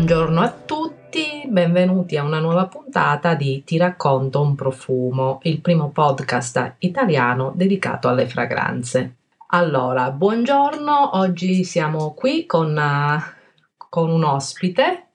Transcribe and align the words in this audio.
Buongiorno 0.00 0.40
a 0.40 0.50
tutti, 0.50 1.42
benvenuti 1.46 2.16
a 2.16 2.22
una 2.22 2.38
nuova 2.38 2.66
puntata 2.68 3.34
di 3.34 3.62
Ti 3.62 3.76
racconto 3.76 4.40
un 4.40 4.54
profumo, 4.54 5.40
il 5.42 5.60
primo 5.60 5.90
podcast 5.90 6.76
italiano 6.78 7.52
dedicato 7.54 8.08
alle 8.08 8.26
fragranze. 8.26 9.16
Allora, 9.48 10.10
buongiorno, 10.10 11.18
oggi 11.18 11.64
siamo 11.64 12.14
qui 12.14 12.46
con, 12.46 12.74
uh, 12.74 13.76
con 13.76 14.08
un 14.08 14.24
ospite. 14.24 15.08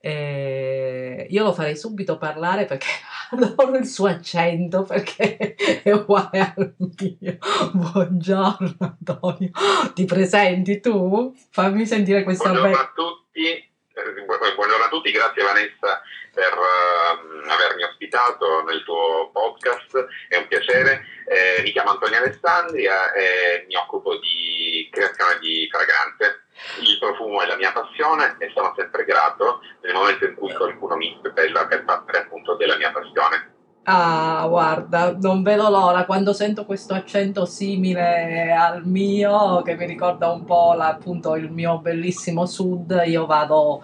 Eh, 0.00 1.26
io 1.28 1.44
lo 1.44 1.52
farei 1.52 1.76
subito 1.76 2.16
parlare 2.16 2.64
perché 2.64 2.86
adoro 3.36 3.76
il 3.76 3.86
suo 3.86 4.06
accento 4.06 4.84
perché 4.84 5.54
è 5.82 5.92
uguale 5.92 6.54
al 6.56 6.74
mio. 6.78 7.36
Buongiorno 7.70 8.76
Antonio, 8.78 9.50
ti 9.92 10.06
presenti 10.06 10.80
tu? 10.80 11.34
Fammi 11.50 11.84
sentire 11.84 12.22
questa 12.22 12.50
bella... 12.50 12.60
Buongiorno 12.60 12.80
a 12.80 12.92
tutti 12.94 13.70
buongiorno 14.54 14.84
a 14.84 14.88
tutti, 14.88 15.12
grazie 15.12 15.42
Vanessa 15.42 16.02
per 16.34 16.52
uh, 16.56 17.48
avermi 17.48 17.84
ospitato 17.84 18.62
nel 18.64 18.82
tuo 18.84 19.30
podcast, 19.32 20.06
è 20.28 20.36
un 20.36 20.48
piacere. 20.48 21.04
Eh, 21.26 21.62
mi 21.62 21.72
chiamo 21.72 21.90
Antonio 21.90 22.18
Alessandria 22.18 23.12
e 23.12 23.64
mi 23.68 23.76
occupo 23.76 24.16
di 24.18 24.88
creazione 24.90 25.38
di 25.40 25.68
fragranze. 25.70 26.44
Il 26.80 26.98
profumo 26.98 27.42
è 27.42 27.46
la 27.46 27.56
mia 27.56 27.72
passione 27.72 28.36
e 28.38 28.50
sono 28.54 28.72
sempre 28.76 29.04
grato 29.04 29.60
nel 29.82 29.94
momento 29.94 30.24
in 30.24 30.34
cui 30.34 30.52
qualcuno 30.52 30.96
mi 30.96 31.12
interpella 31.12 31.66
per 31.66 31.84
parlare 31.84 32.18
appunto 32.18 32.54
della 32.54 32.76
mia 32.76 32.90
passione. 32.90 33.54
Ah, 33.84 34.46
guarda, 34.48 35.16
non 35.20 35.42
vedo 35.42 35.68
l'ora. 35.68 36.04
Quando 36.04 36.32
sento 36.32 36.64
questo 36.64 36.94
accento 36.94 37.44
simile 37.44 38.52
al 38.52 38.86
mio, 38.86 39.60
che 39.62 39.76
mi 39.76 39.86
ricorda 39.86 40.30
un 40.30 40.44
po' 40.44 40.74
la, 40.74 40.88
appunto 40.88 41.34
il 41.34 41.50
mio 41.50 41.80
bellissimo 41.80 42.46
sud, 42.46 43.02
io 43.06 43.26
vado, 43.26 43.82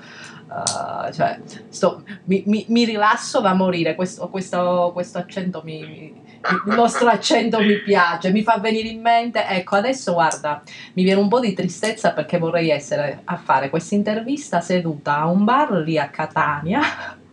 uh, 0.48 1.12
cioè, 1.12 1.40
sto, 1.68 2.04
mi, 2.24 2.44
mi, 2.46 2.64
mi, 2.68 2.84
rilasso 2.84 3.40
da 3.40 3.54
morire, 3.54 3.96
questo, 3.96 4.28
questo, 4.28 4.90
questo 4.92 5.18
accento 5.18 5.62
mi, 5.64 5.80
il 5.80 6.74
nostro 6.76 7.08
accento 7.08 7.58
mi 7.58 7.80
piace, 7.82 8.30
mi 8.30 8.44
fa 8.44 8.58
venire 8.58 8.86
in 8.86 9.00
mente, 9.00 9.44
ecco 9.46 9.74
adesso 9.74 10.12
guarda, 10.12 10.62
mi 10.94 11.02
viene 11.02 11.20
un 11.20 11.26
po' 11.28 11.40
di 11.40 11.52
tristezza 11.54 12.12
perché 12.12 12.38
vorrei 12.38 12.70
essere 12.70 13.22
a 13.24 13.36
fare 13.36 13.68
questa 13.68 13.96
intervista 13.96 14.60
seduta 14.60 15.18
a 15.18 15.26
un 15.26 15.42
bar 15.42 15.72
lì 15.72 15.98
a 15.98 16.08
Catania 16.08 16.80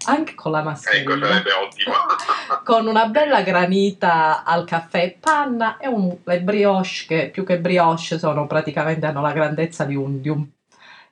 anche 0.05 0.35
con 0.35 0.51
la 0.51 0.61
mascherina. 0.61 1.37
Ecco, 1.37 1.59
ottimo. 1.63 1.93
con 2.63 2.87
una 2.87 3.07
bella 3.07 3.41
granita 3.41 4.43
al 4.43 4.65
caffè 4.65 5.03
e 5.03 5.17
panna 5.19 5.77
e 5.77 5.87
un, 5.87 6.15
le 6.23 6.41
brioche, 6.41 7.05
che 7.07 7.29
più 7.29 7.43
che 7.43 7.59
brioche 7.59 8.17
sono 8.17 8.47
praticamente 8.47 9.05
hanno 9.05 9.21
la 9.21 9.31
grandezza 9.31 9.83
di 9.85 9.95
un, 9.95 10.21
di 10.21 10.29
un 10.29 10.47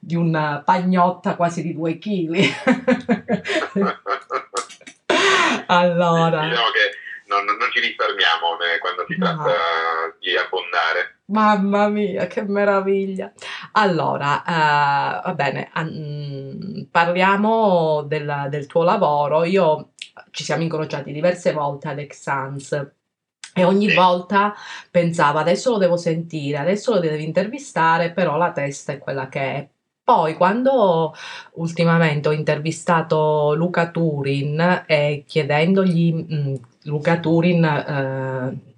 di 0.05 0.15
una 0.15 0.61
pagnotta 0.65 1.35
quasi 1.35 1.61
di 1.61 1.73
due 1.73 1.97
chili. 1.97 2.43
allora. 5.67 6.41
Diciamo 6.41 6.67
che 6.71 6.91
non, 7.41 7.57
non 7.57 7.71
ci 7.71 7.79
risparmiamo 7.79 8.59
eh, 8.59 8.79
quando 8.79 9.05
si 9.07 9.17
tratta 9.17 9.43
no. 9.43 10.15
di 10.19 10.35
abbondare. 10.35 11.21
Mamma 11.25 11.87
mia, 11.87 12.27
che 12.27 12.43
meraviglia! 12.43 13.31
Allora, 13.73 14.43
uh, 14.45 15.25
va 15.25 15.33
bene, 15.35 15.71
um, 15.75 16.87
parliamo 16.91 18.03
del, 18.03 18.47
del, 18.49 18.67
tuo 18.67 18.83
lavoro. 18.83 19.43
Io 19.45 19.93
ci 20.31 20.43
siamo 20.43 20.63
incrociati 20.63 21.11
diverse 21.11 21.53
volte 21.53 21.87
ad 21.87 21.99
Exans 21.99 22.91
e 23.55 23.63
ogni 23.63 23.89
sì. 23.89 23.95
volta 23.95 24.53
pensavo 24.89 25.37
adesso 25.37 25.71
lo 25.71 25.77
devo 25.77 25.97
sentire, 25.97 26.57
adesso 26.57 26.93
lo 26.93 26.99
devi 26.99 27.23
intervistare, 27.23 28.11
però 28.11 28.37
la 28.37 28.51
testa 28.51 28.93
è 28.93 28.97
quella 28.97 29.29
che 29.29 29.39
è. 29.39 29.69
Poi 30.03 30.33
quando 30.35 31.13
ultimamente 31.53 32.27
ho 32.27 32.33
intervistato 32.33 33.53
Luca 33.55 33.89
Turin 33.89 34.83
e 34.85 35.23
chiedendogli 35.25 36.13
mh, 36.13 36.35
mm, 36.35 36.55
Luca 36.83 37.19
Turin 37.19 37.63
eh, 37.63 38.73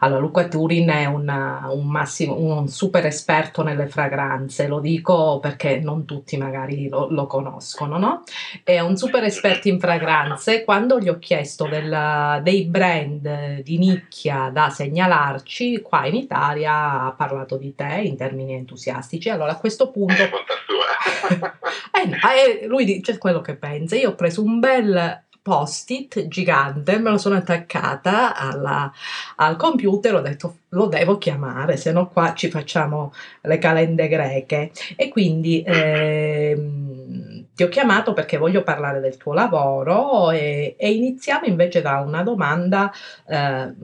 allora, 0.00 0.20
Luca 0.20 0.46
Turin 0.46 0.88
è 0.90 1.06
una, 1.06 1.68
un, 1.72 1.86
massimo, 1.88 2.38
un 2.38 2.68
super 2.68 3.04
esperto 3.06 3.64
nelle 3.64 3.88
fragranze, 3.88 4.68
lo 4.68 4.78
dico 4.78 5.40
perché 5.40 5.80
non 5.80 6.04
tutti 6.04 6.36
magari 6.36 6.88
lo, 6.88 7.08
lo 7.10 7.26
conoscono, 7.26 7.98
no? 7.98 8.22
È 8.62 8.78
un 8.78 8.96
super 8.96 9.24
esperto 9.24 9.66
in 9.66 9.80
fragranze. 9.80 10.62
Quando 10.62 11.00
gli 11.00 11.08
ho 11.08 11.18
chiesto 11.18 11.66
del, 11.66 12.40
dei 12.42 12.66
brand 12.66 13.60
di 13.62 13.78
nicchia 13.78 14.50
da 14.52 14.70
segnalarci, 14.70 15.82
qua 15.82 16.06
in 16.06 16.14
Italia 16.14 17.06
ha 17.06 17.12
parlato 17.16 17.56
di 17.56 17.74
te 17.74 18.02
in 18.04 18.16
termini 18.16 18.54
entusiastici. 18.54 19.30
Allora, 19.30 19.52
a 19.52 19.58
questo 19.58 19.90
punto... 19.90 20.22
eh, 20.22 22.06
no, 22.06 22.16
eh, 22.16 22.66
lui 22.66 22.84
dice 22.84 23.18
quello 23.18 23.40
che 23.40 23.56
pensa. 23.56 23.96
Io 23.96 24.10
ho 24.10 24.14
preso 24.14 24.44
un 24.44 24.60
bel 24.60 25.26
post-it 25.48 26.28
gigante, 26.28 26.98
me 26.98 27.08
lo 27.10 27.16
sono 27.16 27.36
attaccata 27.36 28.36
alla, 28.36 28.92
al 29.36 29.56
computer, 29.56 30.16
ho 30.16 30.20
detto 30.20 30.58
lo 30.70 30.86
devo 30.86 31.16
chiamare, 31.16 31.78
se 31.78 31.90
no 31.90 32.08
qua 32.08 32.34
ci 32.34 32.50
facciamo 32.50 33.14
le 33.40 33.56
calende 33.56 34.08
greche. 34.08 34.72
E 34.94 35.08
quindi 35.08 35.64
ehm, 35.66 37.46
ti 37.54 37.62
ho 37.62 37.68
chiamato 37.68 38.12
perché 38.12 38.36
voglio 38.36 38.62
parlare 38.62 39.00
del 39.00 39.16
tuo 39.16 39.32
lavoro 39.32 40.30
e, 40.30 40.76
e 40.78 40.92
iniziamo 40.92 41.46
invece 41.46 41.80
da 41.80 42.00
una 42.00 42.22
domanda 42.22 42.92
eh, 43.26 43.74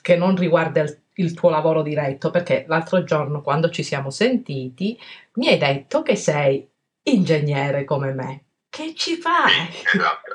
che 0.00 0.16
non 0.16 0.36
riguarda 0.36 0.82
il 0.82 1.00
il 1.18 1.34
tuo 1.34 1.50
lavoro 1.50 1.82
diretto, 1.82 2.30
perché 2.30 2.64
l'altro 2.68 3.02
giorno 3.02 3.42
quando 3.42 3.70
ci 3.70 3.82
siamo 3.82 4.08
sentiti 4.08 4.96
mi 5.34 5.48
hai 5.48 5.58
detto 5.58 6.02
che 6.02 6.14
sei 6.14 6.64
ingegnere 7.02 7.82
come 7.84 8.12
me. 8.12 8.47
Che 8.78 8.94
ci 8.94 9.16
fai? 9.16 9.82
esatto. 9.82 10.30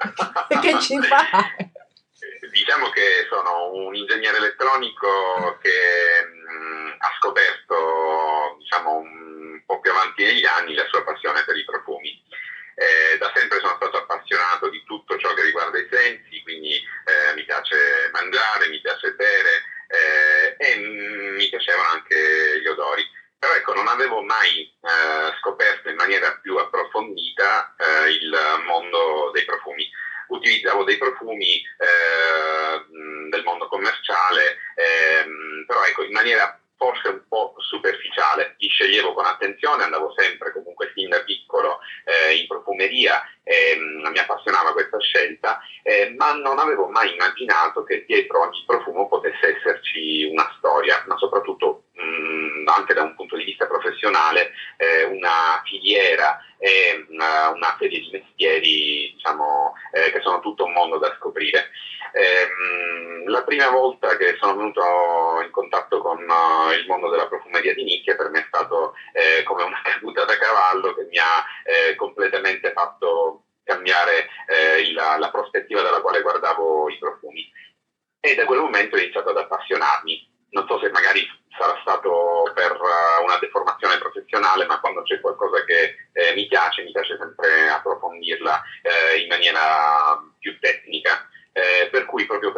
che 0.59 0.77
ci 0.81 0.99
fai? 0.99 1.71
Diciamo 2.51 2.89
che 2.89 3.25
sono 3.29 3.71
un 3.71 3.95
ingegnere 3.95 4.35
elettronico 4.35 5.57
che 5.61 5.71
mh, 6.27 6.95
ha 6.97 7.11
scoperto, 7.19 8.57
diciamo, 8.59 8.97
un 8.97 9.63
po' 9.65 9.79
più 9.79 9.91
avanti 9.91 10.25
negli 10.25 10.43
anni 10.43 10.73
la 10.73 10.85
sua 10.89 11.05
passione 11.05 11.45
per 11.45 11.55
i 11.55 11.63
profumi. 11.63 12.21
Eh, 12.75 13.17
da 13.17 13.31
sempre 13.33 13.61
sono 13.61 13.77
stato 13.77 13.99
appassionato 13.99 14.67
di 14.67 14.83
tutto 14.83 15.17
ciò 15.17 15.33
che 15.35 15.43
riguarda 15.43 15.79
i 15.79 15.87
sensi, 15.89 16.41
quindi 16.43 16.73
eh, 16.75 17.33
mi 17.35 17.45
piace 17.45 18.09
mangiare, 18.11 18.67
mi 18.67 18.81
piace 18.81 19.13
bere 19.13 19.63
eh, 19.87 20.55
e 20.57 20.77
mi 21.37 21.47
piacevano 21.47 21.91
anche 21.91 22.59
gli 22.59 22.67
odori 22.67 23.09
però 23.43 23.55
ecco, 23.55 23.73
non 23.73 23.89
avevo 23.89 24.21
mai 24.21 24.61
eh, 24.63 25.35
scoperto 25.41 25.89
in 25.89 25.95
maniera 25.95 26.39
più 26.41 26.55
approfondita 26.55 27.75
eh, 27.75 28.11
il 28.11 28.33
mondo 28.65 29.31
dei 29.33 29.43
profumi. 29.43 29.85
Utilizzavo 30.29 30.85
dei 30.85 30.97
profumi 30.97 31.57
eh, 31.57 32.85
del 33.29 33.43
mondo 33.43 33.67
commerciale, 33.67 34.59
ehm, 34.75 35.65
però 35.67 35.83
ecco, 35.83 36.03
in 36.03 36.13
maniera 36.13 36.57
forse 36.77 37.09
un 37.09 37.21
po' 37.27 37.53
superficiale. 37.57 38.55
Li 38.59 38.69
sceglievo 38.69 39.13
con 39.13 39.25
attenzione, 39.25 39.83
andavo 39.83 40.13
sempre 40.15 40.53
comunque 40.53 40.91
fin 40.93 41.09
da 41.09 41.21
piccolo 41.23 41.79
eh, 42.05 42.35
in 42.35 42.47
profumeria, 42.47 43.21
eh, 43.43 43.77
mi 43.77 44.19
appassionava 44.19 44.71
questa 44.71 44.99
scelta, 44.99 45.59
eh, 45.83 46.13
ma 46.17 46.33
non 46.33 46.59
avevo 46.59 46.87
mai 46.87 47.11
immaginato 47.11 47.83
che 47.83 48.05
dietro 48.07 48.41
ogni 48.43 48.63
profumo 48.65 49.09
potesse 49.09 49.57
esserci 49.57 50.23
una 50.23 50.49
storia, 50.57 51.03
ma 51.07 51.17
soprattutto 51.17 51.83
mh, 51.93 52.67
anche 52.67 52.93
da 52.93 53.03
un 53.03 53.15
punto 53.15 53.35
di 53.35 53.43
vista 53.43 53.67
professionale, 53.67 54.51
eh, 54.77 55.03
una 55.03 55.61
filiera 55.65 56.39
e 56.57 57.05
una, 57.09 57.49
una, 57.49 57.75
serie 57.79 57.99
di 57.99 58.09
mestieri 58.11 59.11
diciamo, 59.13 59.73
eh, 59.91 60.11
che 60.11 60.21
sono 60.21 60.39
tutto 60.39 60.65
un 60.65 60.73
mondo 60.73 60.97
da 60.97 61.15
scoprire. 61.17 61.69
Eh, 62.13 62.47
la 63.25 63.43
prima 63.43 63.69
volta 63.69 64.15
che 64.17 64.37
sono 64.39 64.55
venuto 64.55 64.81
in 65.43 65.49
contatto 65.51 65.99
con 65.99 66.17
uh, 66.19 66.71
il 66.71 66.85
mondo 66.87 67.09
della 67.09 67.27
profumeria 67.27 67.73
di 67.73 67.83
nicchia 67.83 68.15
per 68.15 68.29
me 68.29 68.41
è 68.41 68.45
stato 68.47 68.93
eh, 69.13 69.43
come 69.43 69.63
una 69.63 69.81
caduta 69.81 70.25
da 70.25 70.37
cavallo 70.37 70.93
che 70.93 71.07
mi 71.09 71.17
ha 71.17 71.43
eh, 71.63 71.95
completamente 71.95 72.71
fatto 72.73 73.45
cambiare 73.63 74.27
eh, 74.47 74.91
la, 74.93 75.17
la 75.17 75.31
prospettiva 75.31 75.81
dalla 75.81 76.01
quale 76.01 76.21
guardavo 76.21 76.89
i 76.89 76.97
profumi. 76.97 77.49
E 78.19 78.35
da 78.35 78.45
quel 78.45 78.59
momento 78.59 78.95
ho 78.95 78.99
iniziato 78.99 79.29
ad 79.29 79.37
appassionarmi 79.37 80.31
non 80.53 80.67
so 80.67 80.79
se 80.79 80.89
magari 80.89 81.27
sarà 81.57 81.77
stato 81.81 82.51
per 82.53 82.71
uh, 82.71 83.23
una 83.23 83.37
deformazione 83.39 83.97
professionale, 83.97 84.65
ma 84.65 84.79
quando 84.79 85.03
c'è 85.03 85.19
qualcosa 85.19 85.63
che 85.65 85.95
eh, 86.13 86.33
mi 86.33 86.47
piace, 86.47 86.83
mi 86.83 86.91
piace 86.91 87.17
sempre 87.17 87.69
approfondirla 87.69 88.61
eh, 88.81 89.21
in 89.21 89.27
maniera 89.27 90.21
più 90.39 90.57
tecnica. 90.59 91.27
Eh, 91.55 91.87
per 91.91 92.05
cui 92.05 92.25
proprio 92.25 92.51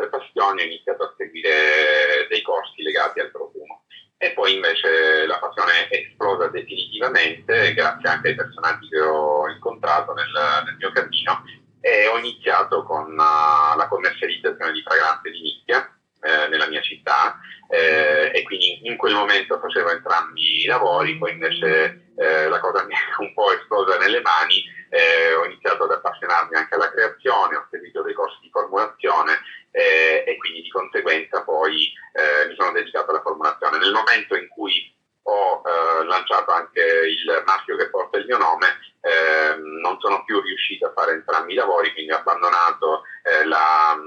passione 0.56 0.62
ho 0.62 0.66
iniziato 0.66 1.04
a 1.04 1.14
seguire 1.18 2.28
dei 2.30 2.42
corsi 2.42 2.82
legati 2.82 3.20
al 3.20 3.32
profumo. 3.32 3.84
E 4.18 4.32
poi 4.32 4.56
invece 4.56 5.26
la 5.28 5.38
passione 5.40 5.90
è 5.90 5.98
esplosa 5.98 6.48
definitivamente 6.48 7.74
grazie 7.74 8.10
anche 8.10 8.30
ai 8.30 8.36
personaggi 8.36 8.88
che 8.88 9.00
ho 9.00 9.50
incontrato 9.50 10.14
nel, 10.14 10.32
nel 10.66 10.76
mio 10.78 10.92
cammino 10.92 11.44
e 11.82 12.08
ho 12.08 12.18
iniziato 12.18 12.84
con 12.84 13.12
uh, 13.12 13.78
la 13.78 13.88
commercializzazione 13.90 14.72
di 14.72 14.82
fragranze 14.82 15.30
di 15.30 15.42
nicchia 15.42 15.88
eh, 16.22 16.48
nella 16.48 16.68
mia 16.68 16.82
città 16.82 17.38
eh, 17.70 18.32
e 18.34 18.42
quindi 18.44 18.88
in 18.88 18.98
quel 18.98 19.14
momento 19.14 19.60
facevo 19.60 19.92
entrambi 19.92 20.64
i 20.64 20.66
lavori, 20.66 21.18
poi 21.18 21.34
invece 21.34 22.14
eh, 22.18 22.48
la 22.48 22.60
cosa 22.60 22.84
mi 22.86 22.94
è 22.94 23.22
un 23.22 23.34
po' 23.34 23.52
esplosa 23.52 23.98
nelle 23.98 24.22
mani, 24.22 24.64
eh, 24.90 25.36
ho 25.36 25.46
iniziato 25.46 25.84
ad 25.84 25.92
appassionarmi 25.92 26.56
anche 26.56 26.74
alla 26.74 26.90
creazione, 26.90 27.58
ho 27.58 27.68
seguito 27.70 28.02
dei 28.02 28.14
corsi 28.14 28.38
di 28.42 28.50
formulazione 28.50 29.40
eh, 29.72 30.24
e 30.26 30.38
quindi 30.38 30.62
di 30.62 30.70
conseguenza 30.70 31.44
poi 31.44 31.92
eh, 32.14 32.48
mi 32.48 32.56
sono 32.56 32.72
dedicato 32.72 33.12
alla 33.12 33.22
formulazione. 33.22 33.78
Nel 33.78 33.92
momento 33.92 34.36
in 34.36 34.48
cui 34.48 34.94
ho 35.24 35.62
eh, 35.66 36.06
lanciato 36.06 36.52
anche 36.52 36.82
il 36.82 37.44
marchio 37.46 37.76
che 37.76 37.90
porta 37.90 38.18
il 38.18 38.26
mio 38.26 38.38
nome, 38.38 38.68
ehm, 39.02 39.80
non 39.82 40.00
sono 40.00 40.24
più 40.24 40.40
riuscito 40.40 40.88
a 40.88 40.94
fare 40.96 41.14
entrambi 41.14 41.54
i 41.54 41.56
lavori, 41.56 41.92
quindi 41.94 42.12
ho 42.12 42.18
abbandonato 42.18 43.04
eh, 43.24 43.46
la 43.46 43.98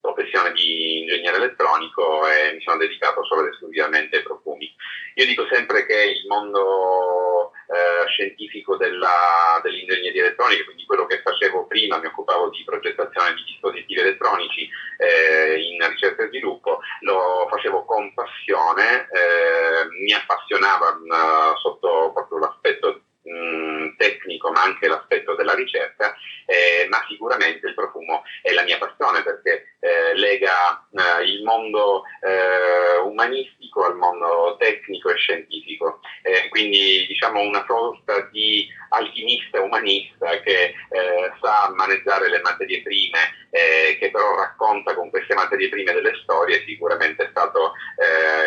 professione 0.00 0.52
di 0.52 1.00
ingegnere 1.00 1.36
elettronico 1.36 2.26
e 2.26 2.54
mi 2.54 2.62
sono 2.62 2.78
dedicato 2.78 3.22
solo 3.24 3.42
ed 3.42 3.52
esclusivamente 3.52 4.16
ai 4.16 4.22
profumi. 4.22 4.74
Io 5.16 5.26
dico 5.26 5.46
sempre 5.50 5.84
che 5.84 6.02
il 6.02 6.26
mondo 6.26 7.52
eh, 7.70 8.08
scientifico 8.08 8.76
della, 8.76 9.60
dell'ingegneria 9.62 10.24
elettronica, 10.24 10.64
quindi 10.64 10.84
quello 10.86 11.06
che 11.06 11.20
facevo 11.22 11.66
prima, 11.66 11.98
mi 11.98 12.06
occupavo 12.06 12.48
di 12.50 12.64
progettazione 12.64 13.34
di 13.34 13.44
dispositivi 13.44 14.00
elettronici 14.00 14.68
eh, 14.98 15.60
in 15.60 15.88
ricerca 15.88 16.24
e 16.24 16.28
sviluppo, 16.28 16.80
lo 17.00 17.46
facevo 17.50 17.84
con 17.84 18.12
passione, 18.14 19.08
eh, 19.10 19.88
mi 20.02 20.12
appassionava 20.12 20.94
mh, 20.94 21.04
mm, 21.04 21.54
sotto 21.56 22.10
proprio 22.12 22.38
l'aspetto 22.38 23.02
mh, 23.22 23.30
mm, 23.30 23.96
tecnico 23.96 24.50
ma 24.50 24.62
anche 24.62 24.88
l'aspetto 24.88 25.34
della 25.34 25.54
ricerca, 25.54 26.14
eh, 26.46 26.86
ma 26.88 27.04
sicuramente 27.08 27.66
il 27.66 27.74
profumo 27.74 28.22
è 28.42 28.52
la 28.52 28.62
mia 28.62 28.78
passione 28.78 29.22
perché 29.22 29.76
eh, 29.80 30.14
lega 30.16 30.86
eh, 30.90 31.24
il 31.24 31.42
mondo 31.42 32.04
eh, 32.22 32.98
umanistico 33.04 33.84
al 33.84 33.96
mondo 33.96 34.56
tecnico 34.58 35.10
e 35.10 35.16
scientifico, 35.16 36.00
eh, 36.22 36.48
quindi 36.48 37.06
diciamo 37.06 37.40
una 37.40 37.64
sorta 37.66 38.28
di 38.32 38.66
alchimista 38.90 39.60
umanista 39.60 40.40
che 40.40 40.64
eh, 40.64 41.32
sa 41.40 41.72
maneggiare 41.74 42.28
le 42.28 42.40
materie 42.40 42.82
prime, 42.82 43.38
che 43.50 44.10
però 44.12 44.36
racconta 44.36 44.94
con 44.94 45.10
queste 45.10 45.34
materie 45.34 45.68
prime 45.68 45.92
delle 45.92 46.14
storie, 46.22 46.62
sicuramente 46.64 47.24
è 47.24 47.28
stato 47.30 47.72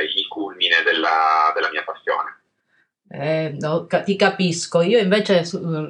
il 0.01 0.27
culmine 0.30 0.81
della, 0.83 1.51
della 1.53 1.69
mia 1.69 1.83
passione. 1.83 2.44
Eh, 3.15 3.56
no, 3.60 3.82
ti 4.01 4.16
capisco, 4.16 4.81
io 4.81 5.00
invece 5.00 5.44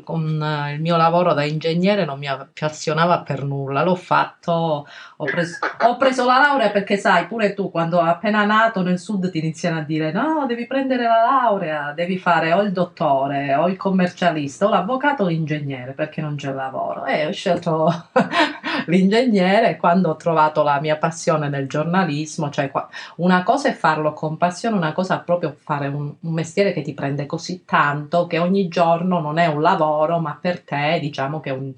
con 0.04 0.68
il 0.74 0.82
mio 0.82 0.98
lavoro 0.98 1.34
da 1.34 1.44
ingegnere 1.44 2.06
non 2.06 2.20
mi 2.20 2.28
appassionava 2.28 3.22
per 3.22 3.44
nulla, 3.44 3.84
l'ho 3.84 3.96
fatto, 3.96 4.88
preso, 5.34 5.58
ho 5.82 5.98
preso, 5.98 6.26
la 6.26 6.38
laurea 6.38 6.70
perché 6.70 6.98
sai, 6.98 7.26
pure 7.26 7.56
tu 7.56 7.72
quando 7.72 8.00
appena 8.00 8.46
nato 8.46 8.84
nel 8.84 9.00
sud 9.00 9.32
ti 9.32 9.40
iniziano 9.40 9.80
a 9.80 9.82
dire 9.82 10.12
no, 10.12 10.46
devi 10.48 10.68
prendere 10.68 11.04
la 11.04 11.24
laurea, 11.42 11.92
devi 11.94 12.20
fare 12.20 12.54
o 12.54 12.62
il 12.62 12.72
dottore 12.72 13.56
o 13.56 13.68
il 13.68 13.76
commercialista 13.76 14.68
o 14.68 14.70
l'avvocato 14.70 15.24
o 15.24 15.28
l'ingegnere 15.28 15.94
perché 15.94 16.22
non 16.22 16.36
c'è 16.36 16.52
lavoro. 16.52 17.06
E 17.06 17.26
ho 17.26 17.32
scelto 17.32 18.10
l'ingegnere 18.88 19.78
quando 19.78 20.12
ho 20.12 20.16
trovato 20.16 20.62
la 20.62 20.80
mia 20.80 20.98
passione 20.98 21.50
nel 21.50 21.68
giornalismo, 21.68 22.52
cioè 22.52 22.72
una 23.16 23.42
cosa 23.42 23.70
è 23.70 23.74
farlo 23.74 24.14
con 24.14 24.38
passione, 24.38 24.78
una 24.78 24.94
cosa 24.94 25.20
è 25.20 25.24
proprio 25.24 25.56
fare 25.58 25.88
un, 25.88 26.14
un 26.20 26.34
mestiere 26.34 26.74
che 26.74 26.84
ti 26.84 26.94
prende 26.94 27.26
così 27.26 27.64
tanto 27.66 28.28
che 28.28 28.38
ogni 28.38 28.68
giorno 28.68 29.20
non 29.20 29.40
è 29.40 29.48
un 29.48 29.62
lavoro, 29.62 30.20
ma 30.20 30.38
per 30.40 30.62
te 30.62 31.00
diciamo 31.02 31.40
che 31.40 31.50
è, 31.50 31.54
un, 31.54 31.74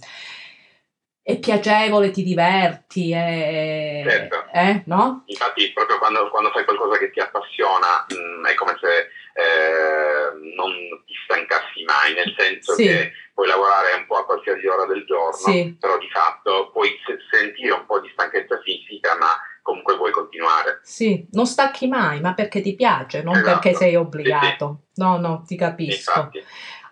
è 1.28 1.40
piacevole, 1.40 2.12
ti 2.12 2.22
diverti, 2.22 3.12
è, 3.12 4.04
certo. 4.08 4.46
eh, 4.54 4.84
no? 4.86 5.24
Infatti 5.26 5.72
proprio 5.74 5.98
quando, 5.98 6.30
quando, 6.30 6.52
fai 6.52 6.64
qualcosa 6.66 7.00
che 7.00 7.10
ti 7.10 7.20
appassiona 7.20 8.06
mh, 8.08 8.42
mm, 8.42 8.46
è 8.46 8.54
come 8.54 8.78
se 8.80 9.10
eh, 9.34 10.54
non 10.56 10.70
ti 11.04 11.14
stancassi 11.24 11.84
mai, 11.84 12.14
nel 12.14 12.32
senso 12.38 12.76
sì. 12.76 12.84
che 12.84 13.12
puoi 13.34 13.48
lavorare 13.48 13.96
un 13.98 14.06
po' 14.06 14.18
a 14.18 14.26
qualsiasi 14.26 14.68
ora 14.68 14.86
del 14.86 15.04
giorno, 15.08 15.32
sì. 15.34 15.76
però 15.80 15.98
di 15.98 16.10
fatto 16.12 16.70
puoi 16.72 16.96
sentire 17.32 17.74
un 17.74 17.88
po' 17.88 18.00
di 18.02 18.10
stanchezza 18.14 18.62
fisica, 18.62 19.18
ma 19.18 19.36
comunque 19.64 19.96
vuoi 19.98 20.12
continuare. 20.12 20.82
Sì, 20.84 21.28
non 21.32 21.48
stacchi 21.48 21.88
mai, 21.88 22.22
ma 22.22 22.36
perché 22.36 22.62
ti 22.62 22.76
piace, 22.76 23.24
non 23.24 23.34
esatto. 23.34 23.50
perché 23.50 23.74
sei 23.74 23.96
obbligato. 23.96 24.82
Sì. 24.94 25.02
No, 25.02 25.18
no, 25.18 25.44
ti 25.44 25.58
capisco. 25.58 26.20
Infatti. 26.20 26.44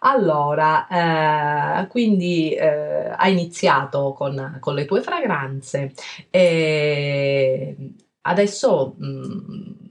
Allora, 0.05 1.81
eh, 1.81 1.87
quindi 1.87 2.53
eh, 2.53 3.09
hai 3.15 3.31
iniziato 3.31 4.13
con, 4.13 4.57
con, 4.59 4.75
le 4.75 4.85
tue 4.85 5.01
fragranze 5.01 5.93
e 6.29 7.75
adesso 8.21 8.95
mh, 8.97 9.05
mm, 9.07 9.83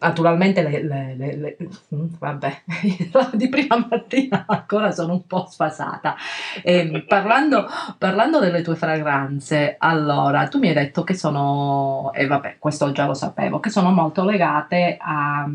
Naturalmente 0.00 0.62
le, 0.62 0.82
le, 0.82 1.14
le, 1.16 1.36
le, 1.36 1.56
mm, 1.94 2.06
vabbè, 2.18 2.62
di 3.34 3.48
prima 3.48 3.86
mattina 3.88 4.44
ancora 4.48 4.90
sono 4.90 5.12
un 5.12 5.26
po' 5.26 5.46
sfasata. 5.48 6.16
E 6.62 7.04
parlando, 7.06 7.66
parlando, 7.96 8.40
delle 8.40 8.62
tue 8.62 8.74
fragranze, 8.74 9.76
allora 9.78 10.48
tu 10.48 10.58
mi 10.58 10.68
hai 10.68 10.74
detto 10.74 11.04
che 11.04 11.14
sono, 11.14 12.10
e 12.14 12.26
vabbè, 12.26 12.56
questo 12.58 12.90
già 12.90 13.06
lo 13.06 13.14
sapevo, 13.14 13.60
che 13.60 13.70
sono 13.70 13.92
molto 13.92 14.24
legate 14.24 14.96
a, 15.00 15.48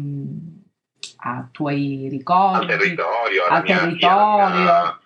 a 1.21 1.47
tuoi 1.51 2.07
ricordi, 2.09 2.71
al 2.71 2.79
territorio, 2.79 3.45
al 3.45 3.63
territorio. 3.63 4.59
Mia, 4.59 4.99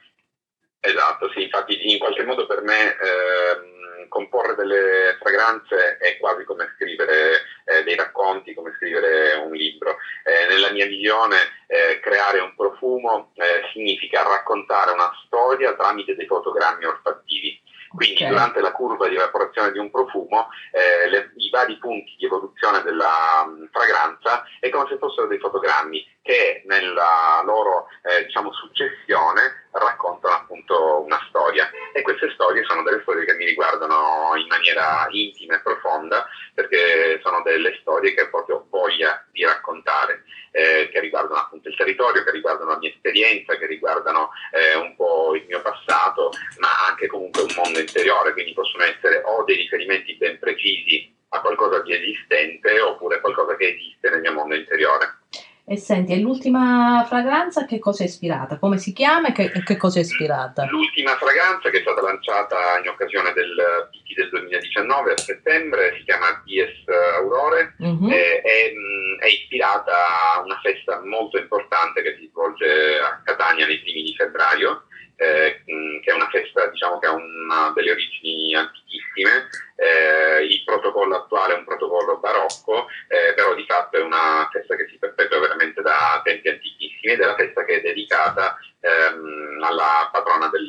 esatto, 0.79 1.29
sì, 1.31 1.43
infatti 1.43 1.91
in 1.91 1.99
qualche 1.99 2.23
modo 2.23 2.45
per 2.45 2.61
me. 2.61 2.89
Eh, 2.89 3.73
comporre 4.15 4.55
delle 4.55 5.17
fragranze 5.19 5.97
è 5.97 6.17
quasi 6.17 6.45
come 6.45 6.71
scrivere 6.75 7.41
eh, 7.65 7.83
dei 7.83 7.95
racconti, 7.95 8.53
come 8.53 8.73
scrivere 8.77 9.33
un 9.35 9.51
libro. 9.51 9.97
Eh, 10.23 10.47
nella 10.53 10.71
mia 10.71 10.85
visione 10.85 11.35
eh, 11.67 11.99
creare 11.99 12.39
un 12.39 12.55
profumo 12.55 13.33
eh, 13.35 13.67
significa 13.73 14.23
raccontare 14.23 14.91
una 14.91 15.11
storia 15.25 15.75
tramite 15.75 16.15
dei 16.15 16.27
fotogrammi 16.27 16.85
olfattivi. 16.85 17.61
Quindi 17.95 18.15
okay. 18.15 18.29
durante 18.29 18.61
la 18.61 18.71
curva 18.71 19.07
di 19.07 19.15
evaporazione 19.15 19.71
di 19.71 19.79
un 19.79 19.89
profumo 19.89 20.49
eh, 20.71 21.09
le, 21.09 21.31
i 21.37 21.49
vari 21.49 21.77
punti 21.77 22.15
di 22.17 22.25
evoluzione 22.25 22.81
della 22.83 23.43
um, 23.45 23.67
fragranza 23.71 24.43
è 24.59 24.69
come 24.69 24.85
se 24.89 24.97
fossero 24.97 25.27
dei 25.27 25.39
fotogrammi 25.39 26.05
che 26.25 26.63
nella 26.65 27.43
loro 27.45 27.85
eh, 28.01 28.25
diciamo, 28.25 28.51
successione 28.51 29.67
raccontano 29.69 30.33
appunto 30.33 31.03
una 31.05 31.23
storia 31.29 31.69
e 31.93 32.01
queste 32.01 32.31
storie 32.33 32.63
sono 32.63 32.81
delle 32.81 33.01
storie 33.03 33.25
che 33.25 33.35
mi 33.35 33.45
riguardano 33.45 34.33
in 34.35 34.47
maniera 34.47 35.05
intima 35.11 35.55
e 35.55 35.61
profonda 35.61 36.25
perché 36.55 37.19
sono 37.21 37.43
delle 37.43 37.77
storie 37.81 38.15
che 38.15 38.23
ho 38.23 38.29
proprio 38.29 38.65
voglia 38.71 39.23
di 39.31 39.45
raccontare, 39.45 40.23
eh, 40.49 40.89
che 40.91 40.99
riguardano 40.99 41.41
appunto 41.41 41.69
il 41.69 41.75
territorio, 41.75 42.23
che 42.23 42.31
riguardano 42.31 42.71
la 42.71 42.77
mia 42.79 42.89
esperienza, 42.89 43.55
che 43.57 43.67
riguardano 43.67 44.31
eh, 44.51 44.75
un 44.77 44.95
po' 44.95 45.35
il 45.35 45.45
mio 45.47 45.61
passato, 45.61 46.31
ma 46.57 46.87
anche 46.87 47.05
comunque 47.05 47.43
un 47.43 47.53
mondo 47.55 47.77
interiore, 47.77 48.33
quindi 48.33 48.53
possono 48.53 48.83
essere 48.83 49.21
o 49.23 49.43
dei 49.43 49.57
riferimenti 49.57 50.15
ben 50.15 50.39
precisi 50.39 51.13
a 51.29 51.41
qualcosa 51.41 51.81
di 51.81 51.93
esistente 51.93 52.79
oppure 52.79 53.19
qualcosa 53.21 53.55
che 53.57 53.75
esiste 53.75 54.09
nel 54.09 54.21
mio 54.21 54.33
mondo 54.33 54.55
interiore. 54.55 55.19
E 55.67 55.77
senti, 55.77 56.13
e 56.13 56.19
l'ultima 56.19 57.03
fragranza 57.07 57.65
che 57.65 57.79
cosa 57.79 58.03
è 58.03 58.05
ispirata? 58.05 58.59
Come 58.59 58.77
si 58.77 58.93
chiama 58.93 59.29
e 59.29 59.31
che, 59.31 59.49
che 59.63 59.77
cosa 59.77 59.97
è 59.97 60.03
ispirata? 60.03 60.65
L'ultima 60.65 61.17
fragranza 61.17 61.71
che 61.71 61.79
è 61.79 61.81
stata 61.81 62.01
lanciata 62.03 62.77
in 62.83 62.87
occasione 62.87 63.33
del 63.33 63.89
PT 63.89 64.13
del 64.15 64.29
2019 64.29 65.11
a 65.13 65.17
settembre 65.17 65.95
si 65.97 66.03
chiama 66.03 66.39
Dies 66.45 66.69
Aurore, 67.17 67.73
uh-huh. 67.79 68.09
è, 68.11 68.41
è, 68.43 68.73
è, 69.21 69.25
ispirata 69.25 70.35
a 70.35 70.41
una 70.43 70.59
festa 70.61 71.01
molto 71.03 71.39
importante 71.39 72.03
che 72.03 72.15
si 72.19 72.27
svolge 72.29 72.99
a 72.99 73.21
Catania 73.23 73.65
nei 73.65 73.81
primi 73.81 74.03
di 74.03 74.13
febbraio, 74.15 74.83
eh, 75.15 75.63
che 75.65 76.11
è 76.11 76.13
una 76.13 76.29
festa 76.29 76.67
diciamo, 76.67 76.99
che 76.99 77.07
ha 77.07 77.13
una, 77.13 77.71
delle 77.73 77.91
origini 77.91 78.53
antichissime. 78.53 79.49
Eh, 79.75 80.45
il 80.45 80.63
protocollo 80.63 81.15
attuale 81.15 81.53
è 81.53 81.57
un 81.57 81.65
protocollo 81.65 82.17
barocco, 82.17 82.87
eh, 83.07 83.33
però 83.33 83.53
di 83.55 83.65
fatto 83.65 83.97
è 83.97 84.01
una 84.01 84.47
festa 84.51 84.75
che 84.75 84.87
si 84.89 84.97
perpetua 84.97 85.39
veramente 85.39 85.81
da 85.81 86.21
tempi 86.23 86.49
antichissimi 86.49 87.13
ed 87.13 87.21
è 87.21 87.25
la 87.25 87.35
festa 87.35 87.63
che 87.65 87.77
è 87.77 87.81
dedicata 87.81 88.57
ehm, 88.79 89.61
alla 89.63 90.09
patrona 90.11 90.47
del, 90.49 90.67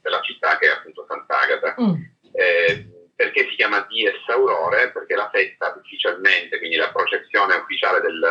della 0.00 0.20
città 0.22 0.58
che 0.58 0.66
è 0.66 0.70
appunto 0.70 1.04
Sant'Agata. 1.08 1.74
Mm. 1.80 2.98
Perché 3.20 3.50
si 3.50 3.56
chiama 3.56 3.84
Dies 3.86 4.16
Aurore? 4.28 4.92
Perché 4.92 5.14
la 5.14 5.28
festa 5.28 5.74
ufficialmente, 5.76 6.56
quindi 6.56 6.76
la 6.76 6.90
processione 6.90 7.54
ufficiale 7.56 8.00
del, 8.00 8.24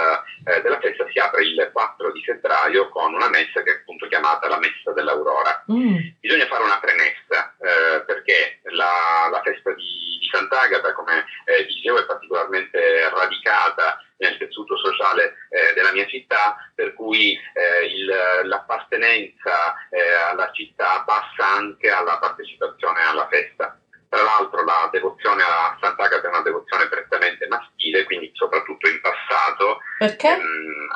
eh, 0.46 0.62
della 0.64 0.80
festa 0.80 1.06
si 1.12 1.20
apre 1.20 1.44
il 1.44 1.70
4 1.72 2.12
di 2.12 2.24
febbraio 2.24 2.90
con 2.90 3.14
una 3.14 3.30
messa 3.30 3.62
che 3.62 3.70
è 3.70 3.76
appunto 3.76 4.08
chiamata 4.08 4.48
la 4.48 4.58
Messa 4.58 4.92
dell'Aurora. 4.92 5.64
Mm. 5.72 5.96
Bisogna 6.20 6.48
fare 6.48 6.64
una 6.64 6.80
premessa 6.80 7.56
eh, 7.62 8.02
perché 8.02 8.62
la, 8.72 9.30
la, 9.30 9.42
festa 9.44 9.76
di, 9.76 10.18
di 10.22 10.28
Sant'Agata, 10.32 10.92
come 10.94 11.24
eh, 11.46 11.66
dicevo, 11.68 12.00
è 12.00 12.06
particolarmente 12.06 13.10
radicata 13.10 14.04
nel 14.18 14.38
tessuto 14.40 14.76
sociale 14.76 15.36
eh, 15.50 15.74
della 15.76 15.92
mia 15.92 16.08
città, 16.08 16.58
per 16.74 16.96
cui 16.96 17.34
eh, 17.34 17.86
il, 17.86 18.12
l'appartenenza 18.46 19.76
eh, 19.92 20.14
alla 20.32 20.50
città 20.52 21.04
passa 21.06 21.58
anche 21.58 21.92
alla 21.92 22.18
partecipazione 22.18 23.04
alla 23.04 23.28
festa. 23.30 23.80
Tra 24.10 24.24
l'altro 24.24 24.64
la 24.64 24.90
devozione 24.92 25.44
a 25.44 25.78
Sant'Agata 25.80 26.26
è 26.26 26.30
una 26.30 26.42
devozione 26.42 26.88
prettamente 26.88 27.48
maschile, 27.48 28.04
quindi 28.06 28.32
soprattutto 28.34 28.90
in 28.90 29.00
passato. 29.02 29.80
Perché? 30.00 30.30
Ehm, 30.30 30.88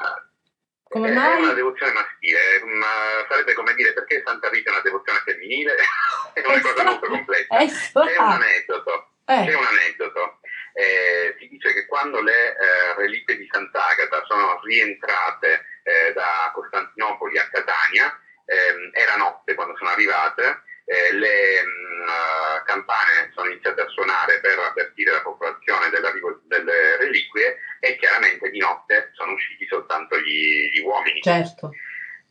Come 0.89 1.09
Eh, 1.09 1.13
mai? 1.13 1.37
È 1.37 1.41
una 1.41 1.53
devozione 1.53 1.91
maschile, 1.91 2.39
ma 2.65 3.25
sarebbe 3.29 3.53
come 3.53 3.73
dire 3.75 3.93
perché 3.93 4.21
Santa 4.25 4.47
Rita 4.49 4.69
è 4.69 4.73
una 4.73 4.81
devozione 4.83 5.19
femminile? 5.25 5.75
è 6.33 6.45
una 6.45 6.61
cosa 6.61 6.83
molto 6.83 7.07
complessa. 7.07 7.55
È 7.57 7.57
C'è 7.57 7.63
un 7.63 7.69
strano. 7.69 8.33
aneddoto, 8.33 9.09
Eh, 9.25 9.45
c'è 9.45 9.55
un 9.55 9.65
aneddoto. 9.65 10.39
Eh, 10.73 11.35
si 11.39 11.47
dice 11.49 11.73
che 11.73 11.85
quando 11.87 12.19
le 12.21 12.55
eh, 12.57 12.93
reliquie 12.97 13.37
di 13.37 13.47
Sant'Agata 13.51 14.23
sono 14.27 14.59
rientrate 14.63 15.65
eh, 15.83 16.13
da 16.13 16.51
Costantinopoli 16.53 17.37
a 17.37 17.47
Catania, 17.51 18.19
ehm, 18.45 18.89
era 18.93 19.15
notte 19.17 19.53
quando 19.55 19.75
sono 19.77 19.89
arrivate, 19.91 20.61
eh, 20.85 21.13
le 21.13 21.61
mh, 21.63 22.09
eh, 22.09 22.63
campane 22.65 23.31
sono 23.33 23.49
iniziate 23.49 23.81
a 23.81 23.87
suonare 23.87 24.39
per 24.39 24.59
avvertire 24.59 25.11
la 25.11 25.21
popolazione 25.21 25.89
dell'arrivo 25.89 26.41
delle 26.45 26.97
reliquie 26.97 27.57
e 27.79 27.95
chiaramente 27.97 28.49
di 28.49 28.59
notte 28.59 29.11
sono 29.13 29.33
usciti 29.33 29.65
soltanto 29.67 30.17
gli, 30.19 30.69
gli 30.71 30.79
uomini. 30.79 31.21
certo. 31.21 31.71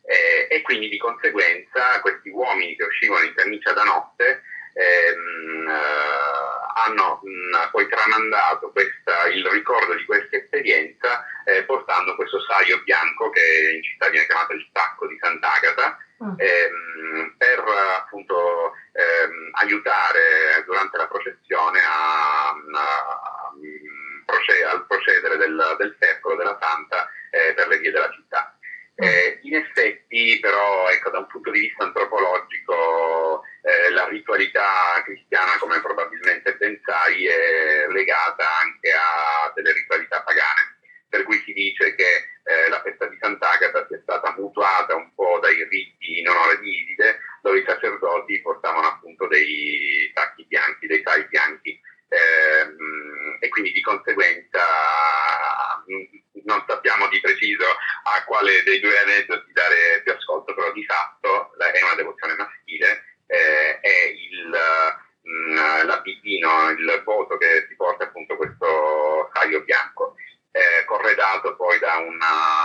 Eh, 0.05 0.49
e 0.51 0.63
quindi 0.63 0.89
di 0.89 0.99
conseguenza 0.99 2.01
questi 2.01 2.29
uomini 2.29 2.77
che 2.77 2.85
uscivano 2.85 3.25
in 3.25 3.35
camicia 3.35 3.73
da 3.73 3.85
notte 3.85 4.43
ehm, 4.75 5.69
eh, 5.69 6.53
hanno 6.75 7.21
mh, 7.23 7.71
poi 7.71 7.87
tramandato 7.89 8.73
questa- 8.73 9.29
il 9.29 9.47
ricordo 9.47 9.95
di 9.95 10.05
questa 10.05 10.37
esperienza 10.37 11.25
eh, 11.45 11.63
portando 11.65 12.17
questo 12.17 12.41
saio 12.41 12.83
bianco 12.83 13.31
che 13.31 13.73
in 13.77 13.83
città 13.83 14.09
viene 14.09 14.27
chiamato 14.27 14.53
il 14.55 14.69
sacco 14.73 15.07
di 15.07 15.17
Sant'Agata 15.21 15.99
Ah, 16.23 16.35
ehm, 16.39 17.35
per 17.37 17.59
appunto 17.99 18.73
ehm, 18.93 19.51
aiutare 19.55 20.63
durante 20.65 20.97
la 20.97 21.09
processione 21.09 21.81
a, 21.81 22.51
a- 22.51 23.53
mm, 23.57 24.23
proce- 24.25 24.65
al 24.65 24.87
procedere 24.87 25.37
del, 25.37 25.75
del 25.79 25.97
secolo 25.99 26.37
della 26.37 26.57
Santa 26.61 27.09
eh, 27.31 27.55
per 27.55 27.67
le 27.69 27.79
vie 27.79 27.91
della 27.91 28.11
città. 28.11 28.57
Eh, 28.95 29.41
in 29.43 29.57
effetti, 29.57 30.39
però, 30.41 30.89
ecco, 30.91 31.11
da 31.11 31.19
un 31.19 31.27
punto 31.27 31.51
di 31.51 31.61
vista 31.61 31.83
antropologico, 31.85 33.43
eh, 33.63 33.91
la 33.91 34.07
ritualità 34.07 35.03
cristiana, 35.05 35.57
come 35.59 35.81
probabilmente 35.81 36.55
ben 36.57 36.79
sai, 36.85 37.27
è 37.27 37.87
legata 37.89 38.47
anche 38.61 38.93
a 38.93 39.51
delle 39.55 39.73
ritualità 39.73 40.23
pagane. 40.23 40.79
Per 41.09 41.25
cui 41.25 41.43
si 41.45 41.53
dice 41.53 41.95
che 41.95 42.32
eh, 42.45 42.69
la 42.69 42.81
festa 42.83 43.07
di 43.07 43.17
Sant'Agata 43.21 43.87
sia 43.87 44.01
stata 44.03 44.35
mutuata 44.37 44.95
un 44.95 45.13
po' 45.15 45.39
dai 45.41 45.63
riti 45.69 46.21
in 46.21 46.29
onore 46.29 46.59
di 46.61 46.83
Iside, 46.83 47.21
dove 47.43 47.59
i 47.61 47.65
sacerdoti 47.67 48.41
portavano 48.41 48.89
appunto 48.89 49.27
dei 49.29 50.11
sacchi 50.15 50.45
bianchi, 50.45 50.87
dei 50.87 51.03
sai 51.05 51.25
bianchi, 51.29 51.81
ehm, 52.09 53.39
e 53.41 53.49
quindi 53.49 53.73
di 53.73 53.81
conseguenza 53.81 54.61
mh, 55.87 56.41
non 56.45 56.65
sappiamo 56.67 57.09
di 57.09 57.21
preciso 57.21 57.65
a 58.05 58.25
quale 58.25 58.63
dei 58.65 58.81
due 58.81 58.99
aneddoti 58.99 59.53
dare 59.53 60.01
più 60.03 60.13
ascolto, 60.13 60.55
però 60.55 60.73
di 60.73 60.85
fatto 60.85 61.53
è 61.57 61.83
una 61.83 61.95
devozione 61.95 62.35
maschile, 62.37 63.05
eh, 63.27 63.81
è 63.81 64.05
il, 64.15 64.49
mh, 65.23 65.87
l'abitino, 65.87 66.71
il 66.71 67.03
voto 67.05 67.37
che 67.39 67.67
poi 72.23 72.62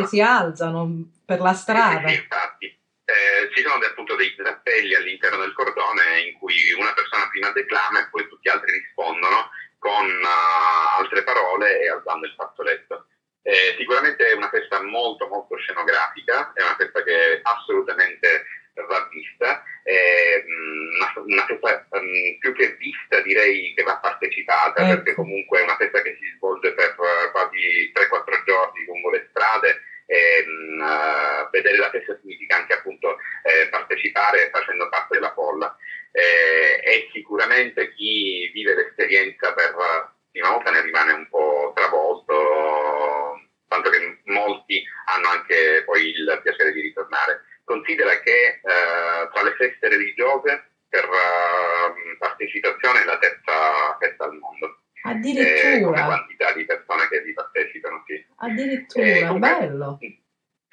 che 0.00 0.06
si 0.06 0.20
alzano 0.20 1.10
per 1.24 1.40
la 1.40 1.52
strada. 1.54 2.08
sì, 2.08 2.14
infatti. 2.14 2.66
Eh, 3.06 3.54
ci 3.54 3.62
sono 3.62 3.74
appunto 3.84 4.16
dei 4.16 4.34
zappelli 4.36 4.94
all'interno 4.94 5.38
del 5.38 5.52
cordone 5.52 6.22
in 6.26 6.38
cui 6.38 6.72
una 6.76 6.92
persona 6.92 7.28
prima 7.28 7.52
declama 7.52 8.00
e 8.00 8.08
poi 8.10 8.26
tutti 8.26 8.48
gli 8.48 8.52
altri 8.52 8.72
rispondono 8.72 9.50
con 9.78 10.06
eh, 10.06 10.98
altre 10.98 11.22
parole 11.22 11.80
e 11.80 11.88
alzando 11.88 12.26
il 12.26 12.34
fazzoletto. 12.36 13.06
Eh, 13.42 13.76
sicuramente 13.78 14.28
è 14.28 14.34
una 14.34 14.48
festa 14.48 14.82
molto 14.82 15.28
molto 15.28 15.56
scenografica, 15.56 16.52
è 16.52 16.62
una 16.62 16.74
festa 16.74 17.02
che 17.04 17.38
assolutamente 17.42 18.44
va 18.82 19.08
vista, 19.10 19.62
è 19.82 20.42
mm, 20.44 20.94
una, 20.98 21.12
una 21.24 21.46
festa 21.46 22.00
mm, 22.00 22.38
più 22.40 22.52
che 22.54 22.74
vista 22.74 23.20
direi 23.20 23.72
che 23.74 23.84
va 23.84 23.98
partecipata 23.98 24.82
Ecco. 24.82 24.94
perché 24.96 25.14
comunque 25.14 25.60
è 25.60 25.62
una 25.62 25.76
festa 25.76 26.02
che 26.02 26.18
si 26.20 26.34
svolge 26.36 26.72
per 26.72 26.90
eh, 26.90 27.30
quasi 27.30 27.92
3-4 27.94 28.44
giorni 28.44 28.84
lungo 28.84 29.10
le 29.10 29.26
strade 29.30 29.80
e 30.06 30.44
mh, 30.46 30.80
eh, 30.82 31.48
vedere 31.50 31.78
la 31.78 31.90
festa 31.90 32.18
significa 32.20 32.56
anche 32.56 32.74
appunto 32.74 33.16
eh, 33.42 33.68
partecipare 33.68 34.50
facendo 34.52 34.88
parte 34.88 35.14
della 35.14 35.32
folla 35.32 35.76
Eh, 36.16 36.80
e 36.82 37.10
sicuramente 37.12 37.92
chi 37.94 38.50
vive 38.54 38.74
l'esperienza 38.74 39.52
per 39.52 39.74
la 39.76 40.10
prima 40.30 40.50
volta 40.50 40.70
ne 40.70 40.80
rimane 40.80 41.12
un 41.12 41.28
po' 41.28 41.72
travolto 41.74 43.40
tanto 43.68 43.90
che 43.90 44.20
molti 44.24 44.82
hanno 45.06 45.28
anche 45.28 45.82
poi 45.84 46.08
il 46.08 46.40
piacere 46.42 46.72
di 46.72 46.80
ritornare 46.80 47.44
considera 47.64 48.18
che 48.20 48.60
eh, 48.62 49.28
tra 49.30 49.42
le 49.42 49.54
feste 49.58 49.88
religiose 49.88 50.70
per 50.88 51.04
eh, 51.04 52.16
partecipazione 52.16 53.02
è 53.02 53.04
la 53.04 53.18
terza 53.18 53.96
festa 53.98 54.24
al 54.24 54.38
mondo 54.38 54.66
eh, 54.66 55.02
come 55.02 55.14
Addirittura, 55.14 56.04
quantità 56.04 56.52
di 56.52 56.64
persone 56.64 57.08
che 57.08 57.20
vi 57.22 57.32
partecipano 57.32 58.02
sì. 58.06 58.14
Eh, 58.14 58.26
addirittura, 58.36 59.26
comunque- 59.26 59.58
bello. 59.58 59.98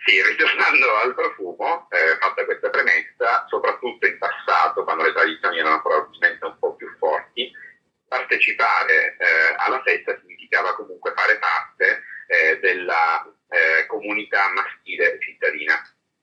Sì, 0.06 0.22
ritornando 0.22 0.96
al 0.98 1.16
profumo, 1.16 1.88
eh, 1.90 2.18
fatta 2.20 2.44
questa 2.44 2.70
premessa, 2.70 3.46
soprattutto 3.48 4.06
in 4.06 4.18
passato, 4.18 4.84
quando 4.84 5.04
le 5.04 5.14
tradizioni 5.14 5.60
erano 5.60 5.82
probabilmente 5.82 6.46
un 6.46 6.58
po' 6.60 6.76
più 6.76 6.94
forti, 6.98 7.50
partecipare 8.06 9.16
eh, 9.18 9.56
alla 9.56 9.82
festa 9.82 10.20
significava 10.20 10.76
comunque 10.76 11.14
fare 11.16 11.40
parte 11.40 12.04
eh, 12.28 12.60
della 12.60 13.24
eh, 13.48 13.86
comunità 13.88 14.52
maschile 14.52 15.20
cittadina. 15.22 15.80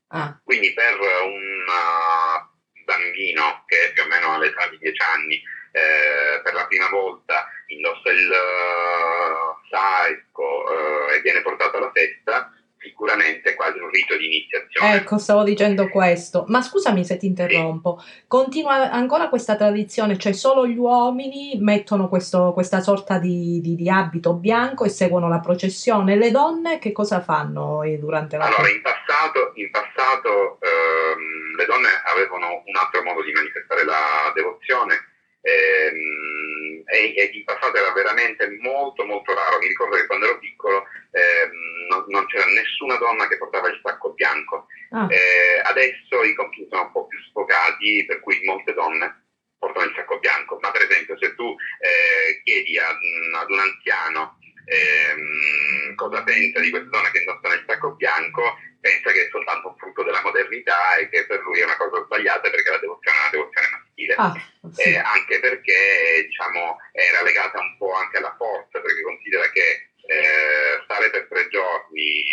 Ah, 0.09 0.39
Quindi 0.45 0.75
per 0.75 0.99
un 0.99 1.65
uh, 1.69 2.85
bambino 2.85 3.63
che 3.67 3.89
è 3.89 3.93
più 3.93 4.03
o 4.03 4.07
meno 4.09 4.35
all'età 4.35 4.67
di 4.69 4.77
10 4.79 5.03
anni, 5.03 5.43
eh, 5.73 6.41
per 6.43 6.53
la 6.53 6.67
prima 6.67 6.89
volta 6.89 7.49
indossa 7.67 8.11
il 8.11 8.29
uh, 8.29 9.67
sacco 9.71 11.10
eh, 11.10 11.10
e 11.21 11.23
viene 11.23 11.43
portato 11.43 11.77
alla 11.77 11.91
festa, 11.93 12.51
sicuramente 12.79 13.55
quasi 13.55 13.79
un 13.79 13.91
rito 13.91 14.17
di 14.17 14.25
iniziazione. 14.27 14.95
ecco, 14.97 15.19
stavo 15.19 15.43
dicendo 15.43 15.89
questo. 15.89 16.45
Ma 16.49 16.63
scusami 16.63 17.05
se 17.05 17.19
ti 17.19 17.27
interrompo. 17.27 18.03
Continua 18.27 18.91
ancora 18.91 19.29
questa 19.29 19.55
tradizione, 19.55 20.17
cioè 20.17 20.33
solo 20.33 20.67
gli 20.67 20.79
uomini 20.79 21.59
mettono 21.61 22.09
questo- 22.09 22.53
questa 22.55 22.81
sorta 22.81 23.19
di, 23.19 23.61
di- 23.61 23.77
di 23.77 23.89
abito 23.91 24.33
bianco 24.33 24.85
e 24.85 24.89
seguono 24.89 25.29
la 25.29 25.41
processione. 25.41 26.17
Le 26.17 26.31
donne 26.31 26.79
che 26.79 26.91
cosa 26.93 27.21
fanno 27.21 27.83
eh, 27.83 27.99
durante 27.99 28.39
la 28.39 28.47
Allora, 28.47 28.71
in 28.71 28.81
passato, 28.81 29.53
in 29.57 29.71
passato 29.71 30.59
ehm, 30.63 31.57
le 31.57 31.65
donne 31.67 31.89
avevano 32.15 32.63
un 32.65 32.77
altro 32.77 33.03
modo 33.03 33.23
di 33.23 33.33
manifestare 33.33 33.85
la 33.85 34.33
devozione 34.35 35.09
ehm, 35.41 36.83
e, 36.87 37.15
e 37.17 37.31
in 37.33 37.45
passato 37.45 37.77
era 37.77 37.93
veramente 37.93 38.49
molto 38.61 39.05
molto 39.05 39.35
raro. 39.35 39.59
Mi 39.59 39.69
ricordo 39.69 39.97
che 39.97 40.07
quando 40.07 40.27
ero 40.27 40.39
piccolo 40.39 40.85
ehm, 41.13 41.87
non, 41.89 42.05
non 42.09 42.27
c'era 42.27 42.45
nessuna 42.47 42.97
donna 42.97 43.29
che 43.29 43.39
portava 43.39 43.69
il 43.69 43.81
sacco 43.83 44.13
bianco. 44.13 44.67
Ah, 44.91 45.07
Eh, 45.11 45.61
adesso 45.65 46.23
i 46.25 46.35
compiti 46.35 46.67
sono 46.69 46.83
un 46.83 46.93
po' 46.93 47.07
più 47.07 47.19
sfocati, 47.29 48.05
per 48.07 48.21
cui 48.21 48.41
molte 48.45 48.73
donne 48.75 49.27
portano 49.59 49.87
il 49.87 49.95
sacco 49.95 50.19
bianco. 50.19 50.59
Ma 50.61 50.71
per 50.71 50.83
esempio, 50.83 51.17
se 51.19 51.35
tu 51.35 51.55
eh, 51.81 52.41
chiedi 52.43 52.79
ad, 52.79 52.97
ad 53.41 53.51
un 53.51 53.59
anziano 53.59 54.39
ehm, 54.65 55.95
cosa 55.95 56.23
pensa 56.23 56.61
di 56.61 56.71
queste 56.71 56.89
donne 56.89 57.11
che 57.11 57.19
indossano 57.19 57.55
il 57.55 57.65
sacco 57.67 57.91
bianco, 57.95 58.57
pensa 58.81 59.13
che 59.13 59.27
è 59.27 59.29
soltanto 59.31 59.69
un 59.69 59.77
frutto 59.77 60.03
della 60.03 60.23
modernità 60.23 60.97
e 60.97 61.09
che 61.09 61.27
per 61.27 61.41
lui 61.43 61.61
è 61.61 61.65
una 61.65 61.77
cosa 61.77 62.03
sbagliata 62.05 62.51
perché 62.51 62.71
la 62.71 62.79
devozione 62.79 63.17
è 63.17 63.21
una 63.21 63.31
devozione 63.31 63.69
maschile. 63.71 63.90
Ah, 64.17 64.35
sì. 64.73 64.83
Eh, 64.91 64.97
anche 64.99 65.41
perché 65.41 66.25
diciamo, 66.27 66.79
era 66.93 67.23
legata 67.23 67.61
un 67.61 67.77
po' 67.79 67.93
anche 67.93 68.19
alla 68.19 68.35
forza, 68.37 68.81
perché 68.81 69.03
considera 69.03 69.51
che 69.51 69.91
eh, 70.07 70.81
stare 70.85 71.11
per 71.11 71.27
tre 71.29 71.49
giorni 71.49 72.25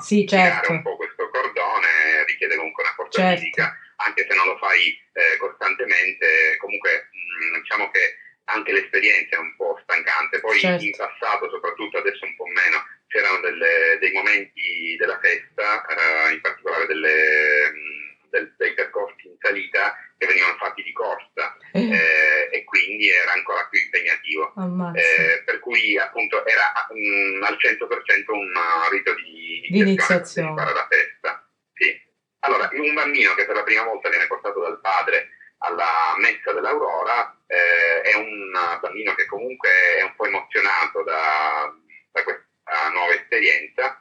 sì, 0.00 0.26
certo. 0.26 0.72
un 0.72 0.82
po' 0.82 0.96
questo 0.96 1.28
cordone 1.30 2.24
richiede 2.26 2.56
comunque 2.56 2.82
una 2.82 2.92
forza 2.94 3.20
Certo. 3.20 3.40
fisica, 3.40 3.76
anche 3.96 4.26
se 4.28 4.34
non 4.34 4.46
lo 4.46 4.58
fai 4.58 4.90
eh, 5.12 5.36
costantemente, 5.38 6.56
comunque 6.58 7.08
mh, 7.10 7.60
diciamo 7.60 7.90
che 7.90 8.18
anche 8.44 8.72
l'esperienza 8.72 9.36
è 9.36 9.38
un 9.38 9.54
po' 9.56 9.78
stancante. 9.84 10.40
Poi 10.40 10.58
Certo. 10.58 10.84
in 10.84 10.92
passato, 10.96 11.48
soprattutto 11.48 11.98
adesso 11.98 12.24
un 12.24 12.34
po' 12.36 12.46
meno, 12.46 12.84
c'erano 13.06 13.40
delle- 13.40 13.96
dei 14.00 14.12
momenti 14.12 14.96
della 14.98 15.18
festa, 15.20 15.86
eh, 15.86 16.32
in 16.34 16.40
particolare 16.40 16.86
delle, 16.86 17.70
mh, 17.70 18.28
del- 18.30 18.54
dei 18.58 18.74
percorsi 18.74 19.28
in 19.28 19.38
salita 19.54 19.96
che 20.18 20.26
venivano 20.26 20.56
fatti 20.56 20.82
di 20.82 20.92
corsa 20.92 21.56
Eh, 21.72 21.90
eh, 21.90 22.48
e 22.50 22.64
quindi 22.64 23.08
era 23.10 23.32
ancora 23.32 23.66
più 23.70 23.80
impegnativo. 23.80 24.52
Eh, 24.96 25.42
per 25.44 25.58
cui 25.60 25.98
appunto 25.98 26.44
era 26.46 26.70
mh, 26.90 27.42
al 27.42 27.56
100% 27.58 28.30
un 28.32 28.52
rito 28.90 29.14
di, 29.14 29.66
Di 29.70 29.78
iniziazione. 29.78 30.54
per 30.54 30.64
fare 30.64 30.74
la 30.74 30.86
festa. 30.88 31.48
Sì. 31.74 32.00
Allora, 32.40 32.68
un 32.72 32.94
bambino 32.94 33.34
che 33.34 33.46
per 33.46 33.56
la 33.56 33.62
prima 33.64 33.82
volta 33.84 34.08
viene 34.08 34.26
portato 34.26 34.60
dal 34.60 34.78
padre 34.80 35.30
alla 35.58 36.14
messa 36.18 36.52
dell'Aurora 36.52 37.36
eh, 37.46 38.02
è 38.02 38.14
un 38.14 38.52
bambino 38.80 39.14
che 39.14 39.24
comunque 39.26 39.70
è 39.98 40.02
un 40.02 40.14
po' 40.14 40.26
emozionato 40.26 41.02
da, 41.02 41.72
da 42.12 42.22
questa 42.22 42.88
nuova 42.92 43.14
esperienza 43.14 43.98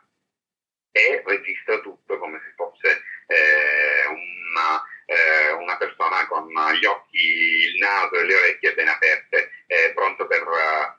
e 0.92 1.24
registra 1.26 1.80
tutto 1.80 2.20
come 2.20 2.40
se 2.44 2.54
fosse 2.56 3.02
eh, 3.28 4.06
una, 4.12 4.84
eh, 5.06 5.52
una 5.54 5.78
persona 5.78 6.28
con 6.28 6.46
gli 6.80 6.86
occhi, 6.86 7.18
il 7.18 7.78
naso 7.80 8.16
e 8.20 8.26
le 8.26 8.36
orecchie 8.36 8.74
ben 8.74 8.90
aperte, 8.90 9.50
eh, 9.68 9.92
pronto 9.96 10.28
per 10.28 10.42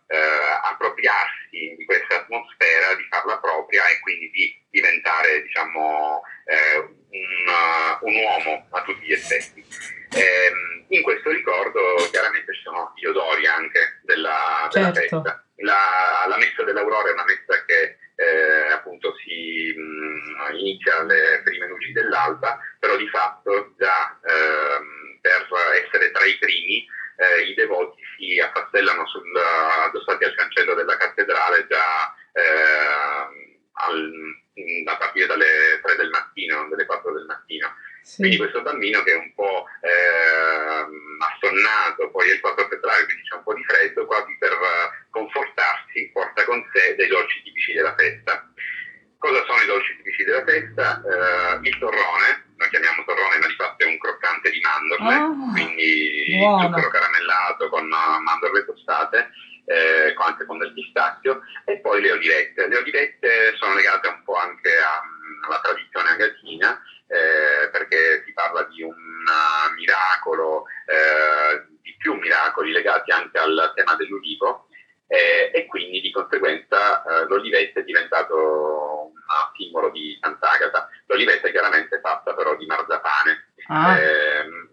eh, 0.06 0.16
appropriarsi 0.62 1.74
di 1.76 1.84
questa 1.84 2.16
atmosfera, 2.22 2.94
di 2.94 3.06
farla 3.10 3.38
propria 3.38 3.86
e 3.88 4.00
quindi 4.00 4.30
di 4.30 4.62
diventare 4.70 5.42
diciamo, 5.42 6.22
eh, 6.46 6.78
un, 6.78 7.46
un 8.00 8.14
uomo 8.16 8.66
a 8.70 8.82
tutti 8.82 9.06
gli 9.06 9.12
effetti. 9.12 9.64
Ehm, 10.16 10.84
in 10.88 11.02
questo 11.02 11.30
ricordo 11.30 11.96
chiaramente 12.10 12.52
ci 12.54 12.62
sono 12.62 12.92
gli 12.96 13.04
odori 13.06 13.46
anche 13.46 14.00
della, 14.02 14.68
della 14.72 14.92
Certo. 14.92 15.20
festa. 15.22 15.44
La, 15.58 16.24
la 16.28 16.36
messa 16.36 16.62
dell'Aurora 16.64 17.08
è 17.08 17.12
una 17.12 17.24
messa 17.24 17.64
che 17.64 17.98
eh, 18.16 18.70
appunto 18.72 19.14
si 19.24 19.74
mh, 19.76 20.54
inizia 20.56 20.98
alle 20.98 21.40
prime 21.42 21.66
luci 22.24 22.32
dell'alba, 22.34 22.58
però 22.78 22.96
di 22.96 23.08
fatto 23.08 23.74
già 23.78 24.18
ehm, 24.24 25.18
per 25.20 25.46
essere 25.84 26.10
tra 26.10 26.24
i 26.24 26.36
primi 26.38 26.84
eh, 27.16 27.42
i 27.42 27.54
devoti 27.54 28.00
si 28.16 28.40
affastellano 28.40 29.06
sul, 29.06 29.36
addossati 29.36 30.24
al 30.24 30.34
cancello 30.34 30.74
della 30.74 30.96
cattedrale 30.96 31.66
già 31.68 32.12
ehm, 32.32 33.56
al- 33.74 34.42
a 34.86 34.96
partire 34.96 35.26
dalle 35.26 35.80
3 35.82 35.96
del 35.96 36.10
mattino, 36.10 36.68
dalle 36.68 36.86
4 36.86 37.12
del 37.12 37.24
mattino. 37.24 37.74
Quindi 38.16 38.34
Sì. 38.34 38.38
questo 38.38 38.62
bambino 38.62 39.02
che 39.02 39.12
è 39.12 39.16
un 39.16 39.32
po' 39.34 39.64
ehm, 39.80 41.16
assonnato, 41.20 42.10
poi 42.10 42.28
è 42.28 42.32
il 42.34 42.40
4 42.40 42.68
febbraio, 42.68 43.04
quindi 43.06 43.22
c'è 43.22 43.36
un 43.36 43.42
po' 43.42 43.54
di 43.54 43.64
freddo, 43.64 44.04
quasi 44.06 44.36
per 44.38 44.52
eh, 44.52 45.06
confortarsi 45.10 46.10
porta 46.12 46.44
con 46.44 46.62
sé 46.72 46.94
dei 46.96 47.08
dolci 47.08 47.42
tipici 47.42 47.72
della 47.72 47.94
festa. 47.96 48.46
Cosa 49.24 49.42
sono 49.46 49.62
i 49.62 49.66
dolci 49.66 49.96
tipici 49.96 50.22
della 50.24 50.44
festa? 50.44 51.00
Eh, 51.00 51.66
il 51.66 51.78
torrone, 51.78 52.52
noi 52.58 52.68
chiamiamo 52.68 53.04
torrone, 53.06 53.38
ma 53.38 53.46
di 53.46 53.54
fatto 53.54 53.82
è 53.82 53.86
un 53.86 53.96
croccante 53.96 54.50
di 54.50 54.60
mandorle, 54.60 55.14
Ah, 55.14 55.32
quindi 55.50 56.36
buono. 56.36 56.68
zucchero 56.68 56.88
caramellato 56.90 57.68
con 57.70 57.84
eh, 57.90 58.18
mandorle 58.20 58.66
tostate, 58.66 59.30
eh, 59.64 60.12
con- 60.12 60.26
anche 60.26 60.44
con 60.44 60.58
del 60.58 60.74
pistacchio, 60.74 61.40
e 61.64 61.80
poi 61.80 62.02
le 62.02 62.12
olivette. 62.12 62.68
Le 62.68 62.76
olivette 62.76 63.56
sono 63.56 63.72
legate 63.72 64.08
un 64.08 64.22
po' 64.24 64.36
anche 64.36 64.76
a- 64.76 65.00
alla 65.46 65.60
tradizione 65.60 66.10
agatina, 66.10 66.82
eh, 67.08 67.70
perché 67.70 68.24
si 68.26 68.32
parla 68.34 68.64
di 68.64 68.82
un 68.82 68.92
uh, 68.92 69.72
miracolo, 69.74 70.64
eh, 70.84 71.64
di 71.80 71.94
più 71.96 72.12
miracoli 72.16 72.72
legati 72.72 73.10
anche 73.10 73.38
al 73.38 73.72
tema 73.74 73.94
dell'ulivo, 73.96 74.68
eh, 75.06 75.50
e 75.52 75.66
quindi 75.66 76.00
di 76.00 76.10
conseguenza 76.10 77.02
eh, 77.04 77.26
l'olivetta 77.26 77.80
è 77.80 77.84
diventato 77.84 78.36
un 78.36 79.12
simbolo 79.56 79.90
di 79.90 80.16
Sant'Agata. 80.20 80.88
L'olivetta 81.06 81.48
è 81.48 81.50
chiaramente 81.50 82.00
fatta 82.00 82.34
però 82.34 82.56
di 82.56 82.66
marzapane, 82.66 83.46
Ah, 83.68 83.98
Ehm, 83.98 84.68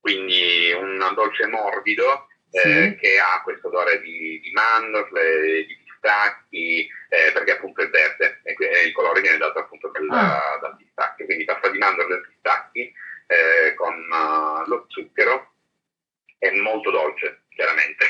quindi 0.00 0.72
un 0.72 0.98
dolce 1.14 1.46
morbido 1.46 2.28
eh, 2.50 2.60
Sì. 2.60 2.96
che 3.00 3.18
ha 3.18 3.42
questo 3.42 3.68
odore 3.68 4.00
di, 4.00 4.40
di 4.40 4.50
mandorle, 4.52 5.64
di 5.66 5.76
pistacchi, 5.84 6.88
eh, 7.08 7.32
perché 7.32 7.52
appunto 7.52 7.82
è 7.82 7.88
verde 7.88 8.40
e 8.44 8.54
il 8.86 8.92
colore 8.92 9.20
viene 9.20 9.36
dato 9.38 9.58
appunto 9.58 9.88
dal, 9.90 10.06
Ah. 10.10 10.58
dal 10.60 10.76
pistacchio, 10.76 11.24
quindi 11.26 11.44
pasta 11.44 11.68
di 11.70 11.78
mandorle 11.78 12.16
e 12.16 12.20
pistacchi 12.28 12.92
eh, 13.26 13.74
con 13.74 13.94
eh, 13.94 14.68
lo 14.68 14.84
zucchero 14.88 15.52
è 16.38 16.50
molto 16.52 16.90
dolce. 16.90 17.37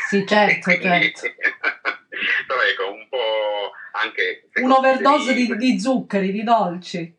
Sì, 0.09 0.25
certo, 0.27 0.77
quindi- 0.77 1.13
certo. 1.15 1.37
Però 2.49 2.61
ecco, 2.63 2.93
un 2.93 3.07
po' 3.09 3.71
anche... 3.93 4.49
se 4.53 4.61
Un'overdose 4.63 5.35
di, 5.35 5.55
di 5.57 5.79
zuccheri, 5.79 6.33
di 6.33 6.43
dolci. 6.43 7.17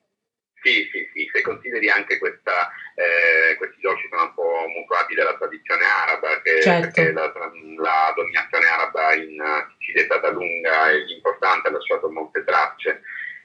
sì, 0.62 0.90
sì, 0.92 1.08
sì, 1.14 1.30
se 1.32 1.42
consideri 1.42 1.90
anche 1.90 2.18
questa, 2.18 2.70
eh, 2.96 3.56
questi 3.56 3.80
dolci 3.80 4.08
sono 4.10 4.24
un 4.24 4.34
po' 4.34 4.66
mutuati 4.76 5.14
dalla 5.16 5.38
tradizione 5.38 5.86
araba, 5.86 6.42
che- 6.42 6.62
Certo. 6.62 6.80
perché 6.92 7.12
la, 7.14 7.32
la 7.78 8.14
dominazione 8.16 8.66
araba 8.66 9.14
in 9.14 9.38
Sicilia 9.78 10.02
è 10.02 10.06
stata 10.06 10.30
lunga 10.32 10.90
e 10.90 11.06
importante, 11.16 11.68
ha 11.70 11.72
lasciato 11.72 12.10
molte 12.12 12.44
tracce. 12.44 13.02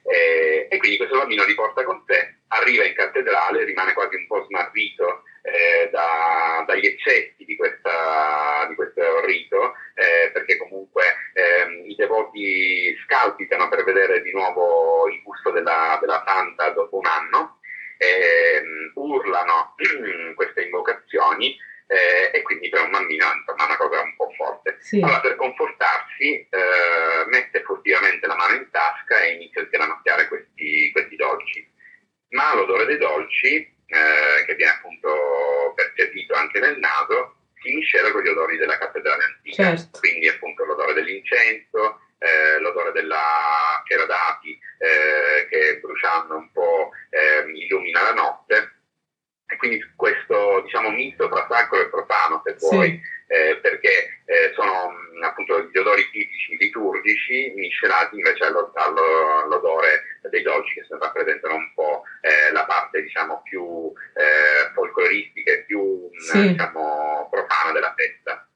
Eh, 0.07 0.67
e 0.71 0.77
quindi 0.79 0.97
questo 0.99 1.17
bambino 1.17 1.45
li 1.45 1.55
porta 1.55 1.83
con 1.85 2.04
gli 38.25 38.29
odori 38.29 38.57
della 38.57 38.79
cattedrale 38.79 39.23
antica 39.25 39.77
Certo. 39.77 39.99
quindi 40.01 40.29
appunto 40.29 40.65
l'odore 40.65 40.95
dell'incenso, 40.95 42.01
eh, 42.19 42.59
l'odore 42.59 42.93
della 42.93 43.83
cera 43.87 44.07
d'api 44.07 44.59
eh, 44.79 45.47
che 45.49 45.79
bruciando 45.81 46.37
un 46.37 46.51
po' 46.53 46.91
ehm, 47.11 47.55
illumina 47.55 48.03
la 48.03 48.13
notte 48.15 48.73
e 49.47 49.57
quindi 49.57 49.79
questo 49.95 50.63
diciamo 50.63 50.89
misto 50.91 51.29
tra 51.29 51.47
sacro 51.51 51.81
e 51.81 51.89
profano 51.91 52.43
se 52.45 52.57
vuoi 52.59 52.89
Sì. 52.89 53.01
eh, 53.27 53.57
perché 53.61 54.23
eh, 54.25 54.53
sono 54.55 54.89
mh, 54.91 55.23
appunto 55.23 55.69
gli 55.71 55.77
odori 55.79 56.09
tipici 56.11 56.57
liturgici 56.57 57.53
miscelati 57.57 58.17
invece 58.17 58.45
allo- 58.45 58.73
allo- 58.75 59.43
all'odore 59.43 60.19
dei 60.31 60.41
dolci 60.43 60.75
che 60.75 60.87
rappresentano 60.99 61.55
un 61.57 61.73
po' 61.75 62.05
eh, 62.23 62.51
la 62.53 62.65
parte 62.65 63.03
diciamo 63.03 63.43
più 63.43 63.93
eh, 64.15 64.73
folcloristica 64.73 65.53
e 65.53 65.65
più 65.65 66.09
mh, 66.11 66.19
Sì. 66.19 66.49
diciamo 66.49 67.29
profana 67.31 67.73
della 67.73 67.93
festa. 67.97 68.49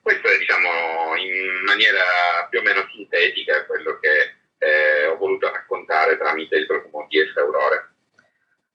Questo 0.00 0.28
è 0.28 0.38
diciamo 0.38 1.14
in 1.16 1.62
maniera 1.64 2.46
più 2.48 2.58
o 2.60 2.62
meno 2.62 2.84
sintetica 2.92 3.64
quello 3.66 3.98
che 4.00 4.34
eh, 4.58 5.06
ho 5.06 5.16
voluto 5.16 5.50
raccontare 5.50 6.16
tramite 6.16 6.56
il 6.56 6.66
profumo 6.66 7.06
di 7.08 7.18
Aurore. 7.36 7.88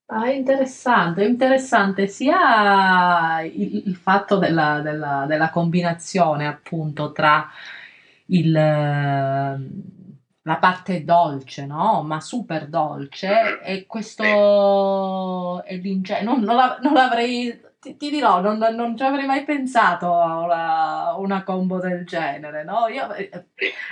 Ah, 0.09 0.25
è 0.29 0.41
interessante, 0.57 1.23
è 1.23 1.27
interessante 1.27 2.07
sia 2.07 3.41
il, 3.41 3.83
il 3.87 3.95
fatto 3.95 4.37
della, 4.37 4.79
della- 4.81 5.25
della 5.27 5.49
combinazione 5.49 6.47
appunto 6.47 7.11
tra 7.11 7.49
il, 8.27 8.51
la 8.51 10.55
parte 10.57 11.03
dolce, 11.03 11.65
no? 11.65 12.03
Ma 12.03 12.19
super 12.21 12.67
dolce 12.67 13.59
e 13.61 13.85
questo 13.85 15.63
e 15.63 15.75
l'inge- 15.77 16.21
non, 16.21 16.41
non 16.41 16.55
la- 16.55 16.77
non 16.81 16.93
l'avrei, 16.93 17.59
ti, 17.79 17.97
ti 17.97 18.09
dirò, 18.09 18.39
non, 18.41 18.57
non 18.57 18.95
ci 18.97 19.03
avrei 19.03 19.25
mai 19.25 19.43
pensato 19.43 20.13
a 20.19 20.39
una, 20.39 21.15
una 21.17 21.43
combo 21.43 21.79
del 21.79 22.05
genere, 22.05 22.63
no? 22.63 22.87
Io 22.87 23.11
eh, 23.13 23.29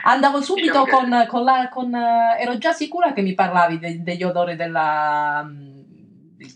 andavo 0.06 0.41
subito 0.41 0.84
Diciamo 0.84 0.86
che- 0.86 0.91
con, 0.91 1.25
con 1.28 1.43
la, 1.43 1.69
con, 1.69 1.93
eh, 1.93 2.38
ero 2.39 2.58
già 2.58 2.71
sicura 2.71 3.13
che 3.13 3.21
mi 3.21 3.34
parlavi 3.34 3.80
de- 3.80 4.04
degli 4.04 4.23
odori 4.23 4.56
della, 4.56 5.43
mm, 5.43 5.64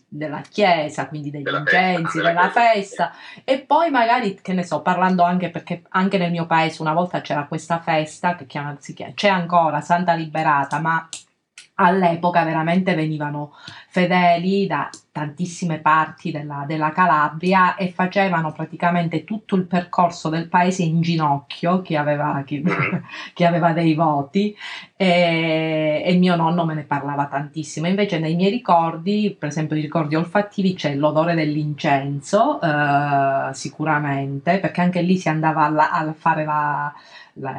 della 0.08 0.42
chiesa, 0.42 1.08
quindi 1.08 1.30
degli 1.32 1.44
Della 1.44 1.60
incensi, 1.60 2.18
della 2.18 2.30
della 2.32 2.50
festa, 2.50 3.14
e 3.44 3.60
poi 3.60 3.90
magari, 3.90 4.40
che 4.42 4.54
ne 4.54 4.64
so, 4.64 4.82
parlando 4.82 5.24
anche 5.24 5.50
perché 5.50 5.84
anche 5.90 6.18
nel 6.18 6.32
mio 6.32 6.46
paese 6.46 6.82
una 6.82 6.94
volta 6.94 7.22
c'era 7.22 7.46
questa 7.46 7.80
festa 7.80 8.36
che 8.36 8.46
chiama- 8.46 8.78
si 8.80 8.94
chiama- 8.94 9.14
c'è 9.14 9.30
ancora 9.30 9.82
Santa 9.82 10.14
Liberata, 10.14 10.80
ma 10.80 11.08
all'epoca 11.76 12.44
veramente 12.44 12.94
venivano 12.94 13.54
fedeli 13.88 14.68
da 14.68 14.90
tantissime 15.20 15.80
parti 15.80 16.32
della, 16.32 16.64
della, 16.66 16.92
Calabria 16.92 17.76
e 17.76 17.92
facevano 17.92 18.54
praticamente 18.54 19.26
tutto 19.26 19.56
il 19.56 19.66
percorso 19.66 20.30
del 20.30 20.48
paese 20.48 20.84
in 20.84 21.02
ginocchio, 21.02 21.82
chi 21.82 21.98
aveva, 21.98 22.42
chi, 22.46 22.64
chi 23.34 23.44
aveva 23.44 23.74
dei 23.74 23.94
voti, 23.96 24.56
e, 24.96 26.02
e, 26.06 26.16
mio 26.16 26.38
nonno 26.38 26.64
me 26.64 26.74
ne 26.74 26.84
parlava 26.84 27.26
tantissimo. 27.26 27.88
Invece 27.88 28.20
nei 28.20 28.36
miei 28.36 28.50
ricordi, 28.50 29.36
per 29.38 29.50
esempio 29.50 29.76
i 29.76 29.82
ricordi 29.82 30.16
olfattivi, 30.16 30.74
c'è 30.74 30.96
l'odore 30.96 31.36
dell'incenso, 31.36 32.62
eh, 32.62 33.54
sicuramente, 33.54 34.60
perché 34.60 34.82
anche 34.82 35.02
lì 35.02 35.18
si 35.18 35.28
andava 35.28 35.66
a, 35.66 35.90
a 35.90 36.14
fare 36.14 36.46
la 36.46 36.94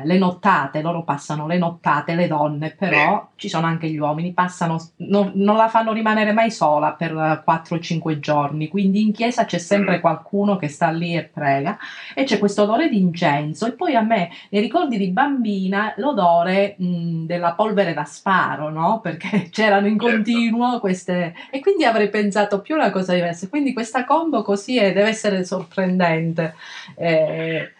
le 0.04 0.18
nottate, 0.18 0.82
loro 0.82 1.02
passano 1.02 1.46
le 1.46 1.56
nottate, 1.56 2.14
le 2.14 2.26
donne, 2.26 2.70
però 2.70 3.28
ci 3.36 3.48
sono 3.48 3.66
anche 3.66 3.88
gli 3.88 3.96
uomini, 3.96 4.32
passano, 4.32 4.78
no, 4.96 5.30
non 5.34 5.56
la 5.56 5.68
fanno 5.68 5.92
rimanere 5.92 6.32
mai 6.32 6.50
sola 6.50 6.92
per 6.92 7.42
4-5 7.50 8.18
giorni, 8.18 8.68
quindi 8.68 9.02
in 9.02 9.12
chiesa 9.12 9.44
c'è 9.44 9.58
sempre 9.58 9.98
qualcuno 10.00 10.56
che 10.56 10.68
sta 10.68 10.90
lì 10.90 11.16
e 11.16 11.24
prega 11.24 11.78
e 12.14 12.24
c'è 12.24 12.38
questo 12.38 12.62
odore 12.62 12.88
di 12.88 12.98
incenso 12.98 13.66
e 13.66 13.72
poi 13.72 13.94
a 13.94 14.02
me 14.02 14.30
nei 14.50 14.60
ricordi 14.60 14.96
di 14.96 15.08
bambina 15.08 15.92
l'odore 15.96 16.76
mh, 16.78 17.26
della 17.26 17.52
polvere 17.52 17.94
da 17.94 18.04
sparo, 18.04 18.70
no? 18.70 19.00
Perché 19.00 19.48
c'erano 19.52 19.86
in 19.86 19.98
certo. 19.98 20.14
continuo 20.14 20.80
queste 20.80 21.34
e 21.50 21.60
quindi 21.60 21.84
avrei 21.84 22.08
pensato 22.08 22.60
più 22.60 22.74
una 22.74 22.90
cosa 22.90 23.14
diversa, 23.14 23.48
quindi 23.48 23.72
questa 23.72 24.04
combo 24.04 24.42
così 24.42 24.78
è, 24.78 24.92
deve 24.92 25.08
essere 25.08 25.44
sorprendente. 25.44 26.54
Eh, 26.96 27.72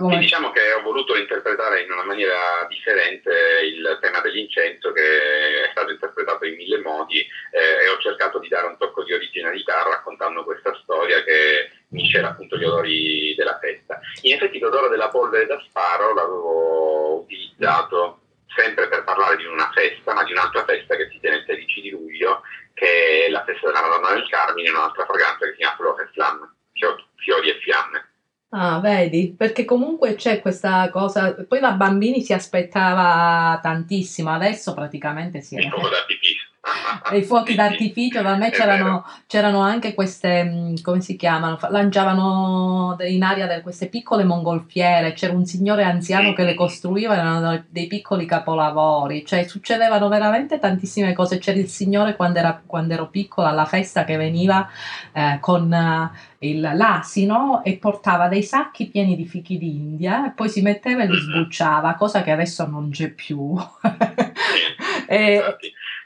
come... 0.00 0.18
diciamo 0.18 0.50
che 0.50 0.72
ho 0.72 0.82
voluto 0.82 1.16
interpretare 1.16 1.82
in 1.82 1.92
una 1.92 2.04
maniera 2.04 2.66
differente 2.68 3.30
il 3.64 3.98
tema 4.00 4.20
dell'incenso 4.20 4.92
che 4.92 5.64
è 5.64 5.70
stato 5.70 5.90
interpretato 5.90 6.46
in 6.46 6.56
mille 6.56 6.80
modi 6.80 7.20
eh, 7.20 7.84
e 7.84 7.88
ho 7.88 7.98
cercato 7.98 8.38
di 8.38 8.48
dare 8.48 8.66
un 8.66 8.78
tocco 8.78 9.04
di 9.04 9.12
originalità 9.12 9.82
raccontando 9.82 10.44
questa 10.44 10.74
storia 10.82 11.22
che 11.22 11.70
miscela 11.88 12.30
appunto 12.30 12.56
gli 12.56 12.64
odori 12.64 13.34
della 13.36 13.58
festa. 13.58 14.00
In 14.22 14.34
effetti 14.34 14.58
l'odore 14.58 14.88
della 14.88 15.08
polvere 15.08 15.46
da 15.46 15.60
sparo 15.68 16.14
l'avevo 16.14 17.20
utilizzato 17.20 18.20
sempre 18.54 18.88
per 18.88 19.04
parlare 19.04 19.36
di 19.36 19.44
una 19.44 19.70
festa, 19.72 20.14
ma 20.14 20.24
di 20.24 20.32
un'altra 20.32 20.64
festa 20.64 20.96
che 20.96 21.08
si 21.10 21.20
tiene 21.20 21.36
il 21.36 21.44
16 21.46 21.80
di 21.82 21.90
luglio, 21.90 22.42
che 22.74 23.26
è 23.26 23.30
la 23.30 23.44
festa 23.44 23.66
della 23.66 23.82
Madonna 23.82 24.14
del 24.14 24.28
Carmine, 24.28 24.70
un'altra 24.70 25.04
fragranza 25.04 25.44
che 25.44 25.52
si 25.52 25.58
chiama 25.58 25.76
Flore 25.76 26.10
Flamme, 26.12 26.54
fiori 27.16 27.50
e 27.50 27.58
fiamme. 27.60 28.09
Ah, 28.52 28.80
vedi? 28.80 29.32
Perché 29.36 29.64
comunque 29.64 30.16
c'è 30.16 30.40
questa 30.40 30.90
cosa, 30.90 31.34
poi 31.46 31.60
da 31.60 31.72
bambini 31.72 32.20
si 32.20 32.32
aspettava 32.32 33.60
tantissimo, 33.62 34.30
adesso 34.30 34.74
praticamente 34.74 35.40
si 35.40 35.54
è... 35.56 35.60
Il 35.60 35.68
fuoco 35.68 35.88
d'artificio. 35.88 36.29
I 37.12 37.22
fuochi 37.22 37.54
d'artificio, 37.56 38.22
da 38.22 38.36
me 38.36 38.50
c'erano, 38.50 39.04
c'erano, 39.26 39.60
anche 39.60 39.94
queste, 39.94 40.44
mm, 40.44 40.74
come 40.82 41.00
si 41.00 41.16
chiamano, 41.16 41.58
lanciavano 41.68 42.96
in 43.00 43.22
aria 43.22 43.46
delle, 43.46 43.62
queste 43.62 43.88
piccole 43.88 44.24
mongolfiere, 44.24 45.12
c'era 45.12 45.32
un 45.32 45.44
signore 45.44 45.84
anziano 45.84 46.32
che 46.32 46.44
le 46.44 46.54
costruiva, 46.54 47.14
erano 47.14 47.64
dei 47.68 47.86
piccoli 47.86 48.26
capolavori, 48.26 49.24
cioè 49.26 49.46
succedevano 49.46 50.08
veramente 50.08 50.58
tantissime 50.58 51.12
cose, 51.12 51.38
c'era 51.38 51.58
il 51.58 51.68
signore 51.68 52.16
quando, 52.16 52.38
era, 52.38 52.60
quando 52.64 52.94
ero 52.94 53.08
piccola 53.08 53.48
alla 53.48 53.64
festa 53.64 54.04
che 54.04 54.16
veniva 54.16 54.68
eh, 55.12 55.38
con 55.40 55.72
il, 56.40 56.60
l'asino 56.60 57.62
e 57.64 57.76
portava 57.76 58.28
dei 58.28 58.42
sacchi 58.42 58.88
pieni 58.88 59.16
di 59.16 59.26
fichi 59.26 59.58
d'India 59.58 60.26
e 60.26 60.30
poi 60.30 60.48
si 60.48 60.62
metteva 60.62 61.02
e 61.02 61.06
li 61.06 61.12
mm-hmm. 61.12 61.22
sbucciava, 61.22 61.94
cosa 61.94 62.22
che 62.22 62.30
adesso 62.30 62.66
non 62.66 62.90
c'è 62.90 63.08
più. 63.08 63.54
e, 65.06 65.42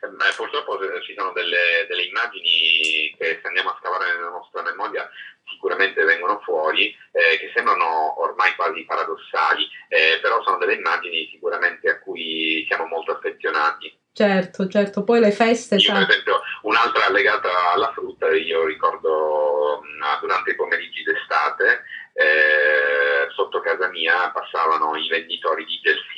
eh, 0.05 0.35
purtroppo 0.37 0.79
ci 1.03 1.15
sono 1.17 1.33
delle, 1.33 1.87
delle, 1.89 2.05
immagini 2.05 3.15
che 3.17 3.39
se 3.41 3.47
andiamo 3.47 3.71
a 3.71 3.79
scavare 3.81 4.13
nella 4.15 4.31
nostra 4.31 4.63
memoria 4.63 5.09
sicuramente 5.45 6.05
vengono 6.05 6.41
fuori, 6.45 6.95
eh, 7.13 7.39
che 7.39 7.51
sembrano 7.55 8.21
ormai 8.21 8.55
quasi 8.55 8.85
paradossali, 8.85 9.69
eh, 9.89 10.19
però 10.21 10.43
sono 10.43 10.59
delle 10.59 10.75
immagini 10.75 11.29
sicuramente 11.31 11.89
a 11.91 11.99
cui 11.99 12.65
siamo 12.69 12.87
molto 12.87 13.13
affezionati. 13.13 13.97
Certo, 14.13 14.69
certo, 14.69 15.03
poi 15.03 15.21
le 15.21 15.33
feste... 15.33 15.75
Io, 15.77 15.93
per 15.93 16.07
esempio, 16.09 16.41
un'altra 16.63 17.11
legata 17.11 17.73
alla 17.73 17.93
frutta, 17.93 18.31
io 18.31 18.65
ricordo 18.65 19.83
durante 20.21 20.51
i 20.53 20.55
pomeriggi 20.55 21.03
d'estate, 21.03 21.83
eh, 22.13 23.29
sotto 23.35 23.61
casa 23.61 23.89
mia 23.89 24.31
passavano 24.31 24.95
i 24.97 25.09
venditori 25.09 25.65
di 25.65 25.81
gelsi 25.83 26.15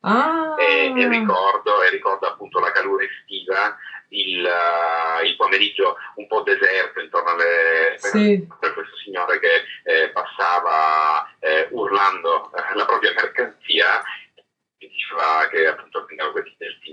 ah. 0.00 0.54
e, 0.58 0.92
e, 0.96 1.08
ricordo, 1.08 2.26
appunto 2.26 2.58
la 2.60 2.72
calura 2.72 3.04
estiva, 3.04 3.76
il, 4.08 4.44
uh, 4.44 5.24
il, 5.24 5.36
pomeriggio 5.36 5.96
un 6.16 6.26
po' 6.26 6.42
deserto 6.42 7.00
intorno 7.00 7.30
alle... 7.30 7.96
Sì. 8.10 8.46
per 8.58 8.74
questo 8.74 8.96
signore 8.96 9.38
che 9.38 9.64
eh, 9.84 10.10
passava 10.10 11.28
eh, 11.38 11.68
urlando 11.70 12.50
eh, 12.52 12.74
la 12.74 12.84
propria 12.84 13.12
mercanzia 13.14 14.02
e 14.78 14.88
diceva 14.88 15.48
che 15.50 15.66
appunto 15.66 16.04
prendeva 16.04 16.32
questi 16.32 16.54
gelsi 16.58 16.90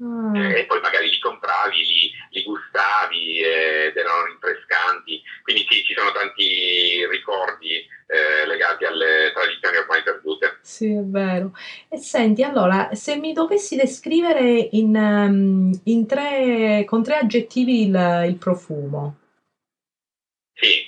Mm. 0.00 0.36
e 0.36 0.64
poi 0.66 0.80
magari 0.80 1.10
li 1.10 1.18
compravi, 1.18 1.76
li, 1.76 2.12
li 2.30 2.42
gustavi 2.44 3.40
ed 3.40 3.96
erano 3.96 4.26
rinfrescanti. 4.26 5.20
Quindi 5.42 5.66
sì, 5.68 5.82
ci 5.82 5.94
sono 5.94 6.12
tanti 6.12 7.04
ricordi 7.10 7.84
eh, 8.06 8.46
legati 8.46 8.84
alle 8.84 9.32
tradizioni 9.34 9.76
ormai 9.76 10.02
perdute. 10.04 10.58
Sì, 10.62 10.92
è 10.92 11.02
vero. 11.02 11.52
E 11.88 11.98
senti, 11.98 12.44
allora, 12.44 12.90
se 12.92 13.16
mi 13.16 13.32
dovessi 13.32 13.74
descrivere 13.74 14.68
in, 14.70 14.94
um, 14.94 15.80
in 15.84 16.06
tre, 16.06 16.84
con 16.86 17.02
tre 17.02 17.16
aggettivi 17.16 17.88
il, 17.88 18.24
il 18.28 18.36
profumo. 18.36 19.17
Sì, 20.60 20.86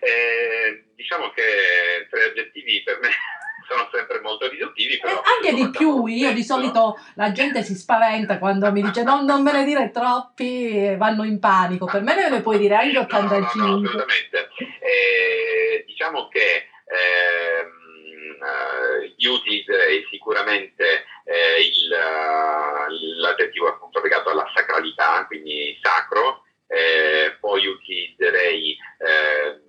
eh, 0.00 0.84
diciamo 0.94 1.30
che 1.30 2.06
tre 2.08 2.24
aggettivi 2.24 2.82
per 2.82 2.98
me 3.00 3.10
sono 3.68 3.88
sempre 3.92 4.20
molto 4.20 4.48
riduttivi. 4.48 4.98
Però 4.98 5.14
eh, 5.14 5.22
anche 5.36 5.54
di 5.54 5.70
più, 5.70 6.06
io 6.06 6.32
di 6.32 6.42
solito 6.42 6.98
la 7.14 7.32
gente 7.32 7.62
si 7.62 7.74
spaventa 7.74 8.38
quando 8.38 8.70
mi 8.72 8.82
dice 8.82 9.02
non, 9.02 9.24
non 9.24 9.42
me 9.42 9.52
ne 9.52 9.64
dire 9.64 9.90
troppi, 9.90 10.94
vanno 10.96 11.24
in 11.24 11.38
panico. 11.38 11.86
Per 11.86 12.02
me 12.02 12.28
ne 12.28 12.40
puoi 12.40 12.58
dire 12.58 12.76
anche 12.76 12.98
85. 12.98 13.60
No, 13.60 13.66
no, 13.66 13.72
no, 13.72 13.86
assolutamente. 13.86 14.48
Eh, 14.80 15.84
diciamo 15.86 16.28
che 16.28 16.68
ehm, 16.90 17.80
eh, 18.42 19.14
io 19.16 19.32
utilizzerei 19.34 20.06
sicuramente 20.10 21.04
eh, 21.24 21.60
il, 21.60 21.92
uh, 21.92 23.20
l'aggettivo 23.20 23.68
appunto 23.68 24.00
legato 24.00 24.30
alla 24.30 24.50
sacralità, 24.54 25.24
quindi 25.26 25.78
sacro, 25.82 26.44
eh, 26.70 27.36
poi 27.40 27.66
utilizzerei 27.66 28.76
eh, 28.98 29.60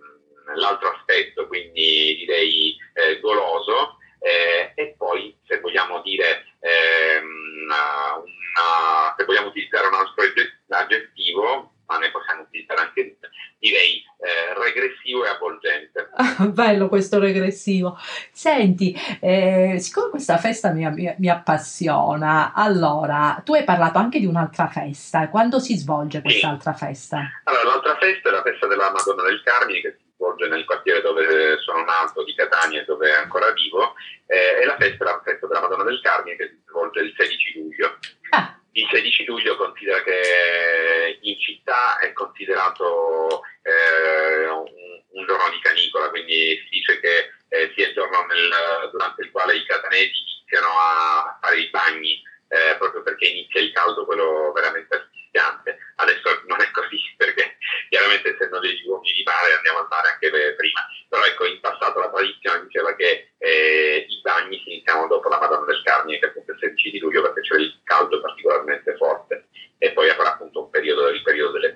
l'altro 0.56 0.90
aspetto, 0.90 1.48
quindi 1.48 2.16
direi 2.18 2.78
eh, 2.94 3.20
goloso, 3.20 3.98
eh, 4.20 4.72
e 4.76 4.94
poi 4.98 5.36
se 5.48 5.60
vogliamo 5.60 6.02
dire 6.02 6.46
ehm, 6.60 7.64
una, 7.64 9.16
se 9.18 9.26
vogliamo 9.26 9.48
utilizzare 9.48 9.88
un 9.88 9.96
altro 9.96 10.24
aggettivo, 10.70 11.74
ma 11.92 11.98
ne 11.98 12.10
possiamo 12.10 12.44
utilizzare 12.44 12.82
anche 12.82 13.18
direi 13.60 14.02
eh, 14.18 14.54
regressivo 14.58 15.26
e 15.26 15.30
avvolgente. 15.30 16.10
Bello 16.50 16.88
questo 16.88 17.20
regressivo. 17.20 18.00
Senti, 18.32 18.96
eh, 19.20 19.76
siccome 19.80 20.10
questa 20.10 20.38
festa 20.38 20.72
mi, 20.72 20.90
mi, 20.92 21.14
mi, 21.18 21.30
appassiona, 21.30 22.54
allora 22.56 23.42
tu 23.44 23.54
hai 23.54 23.66
parlato 23.66 23.98
anche 23.98 24.20
di 24.20 24.26
un'altra 24.26 24.68
festa. 24.68 25.28
Quando 25.28 25.60
si 25.60 25.76
svolge 25.76 26.22
quest'altra 26.22 26.74
sì. 26.74 26.86
festa? 26.86 27.42
Allora, 27.44 27.64
l'altra 27.66 27.98
festa 27.98 28.30
è 28.30 28.32
la 28.32 28.42
festa 28.42 28.68
della 28.68 28.92
Madonna 28.92 29.24
del 29.24 29.42
Carmine 29.44 29.82
che 29.82 29.98
si 30.00 30.12
svolge 30.16 30.48
nel 30.48 30.64
quartiere 30.64 31.02
dove 31.02 31.58
sono 31.60 31.84
nato, 31.84 32.24
di 32.24 32.34
Catania, 32.34 32.86
dove 32.86 33.10
è 33.10 33.18
ancora 33.22 33.52
vivo, 33.52 33.96
eh, 34.28 34.62
e 34.62 34.66
la 34.66 34.78
festa 34.78 35.04
è 35.04 35.08
la 35.08 35.22
festa 35.24 35.46
della 35.46 35.62
Madonna 35.62 35.84
del 35.84 36.00
Carmine 36.02 36.38
che 36.38 36.48
si 36.48 36.62
svolge 36.68 37.02
il 37.02 37.14
16 37.18 37.60
luglio. 37.60 37.98
Ah. 38.30 38.56
Il 38.74 38.88
16 38.90 39.26
luglio 39.26 39.58
considera 39.58 40.02
che 40.02 41.20
in 41.22 41.40
città 41.40 42.00
è 42.00 42.14
considerato 42.14 43.42
eh, 43.64 44.48
un, 44.48 44.66
un, 45.12 45.26
giorno 45.26 45.50
di 45.50 45.60
canicola, 45.62 46.10
quindi 46.10 46.58
si 46.64 46.70
dice 46.70 47.00
che 47.02 47.32
eh, 47.50 47.72
sia 47.76 47.88
il 47.88 47.94
giorno 47.94 48.26
nel, 48.28 48.90
durante 48.92 49.24
il 49.24 49.32
quale 49.32 49.56
i 49.58 49.66
catanesi 49.66 50.14
iniziano 50.52 50.70
a 50.80 51.38
fare 51.42 51.60
i 51.60 51.70
bagni, 51.70 52.22
eh, 52.48 52.76
proprio 52.78 53.04
perché 53.04 53.28
inizia 53.28 53.62
il 53.62 53.72
caldo, 53.72 54.06
quello 54.06 54.52
veramente 54.54 54.96
asfissiante. 54.96 55.78
Adesso 55.96 56.44
non 56.48 56.62
è 56.62 56.70
così 56.72 57.00
perché 57.16 57.58
chiaramente 57.90 58.34
essendo 58.34 58.60
degli 58.60 58.86
uomini 58.86 59.14
di 59.14 59.24
mare 59.24 59.54
andiamo 59.54 59.80
al 59.80 59.88
mare 59.90 60.10
anche 60.10 60.30
prima, 60.30 60.88
però 61.08 61.24
ecco 61.26 61.46
in 61.46 61.60
passato 61.60 62.00
la 62.00 62.10
tradizione 62.10 62.66
diceva 62.66 62.96
che 62.96 63.32
eh, 63.38 64.06
i 64.08 64.22
bagni 64.22 64.62
si 64.64 64.72
iniziano 64.74 65.08
dopo 65.08 65.30
la 65.30 65.40
Madonna 65.40 65.66
del 65.66 65.82
Carmine 65.84 66.20
che 66.20 66.26
è 66.26 66.30
appunto 66.30 66.52
il 66.52 66.58
16 66.60 66.92
di 66.92 67.00
luglio 67.00 67.22
perché 67.22 67.42
c'è 67.42 67.56
il 67.58 67.80
caldo 67.84 68.20
particolarmente 68.22 68.96
forte 68.98 69.48
e 69.78 69.92
poi 69.92 70.10
avrà 70.10 70.34
appunto 70.34 70.64
un 70.64 70.70
periodo, 70.70 71.10
il 71.10 71.22
periodo 71.22 71.54
delle 71.54 71.74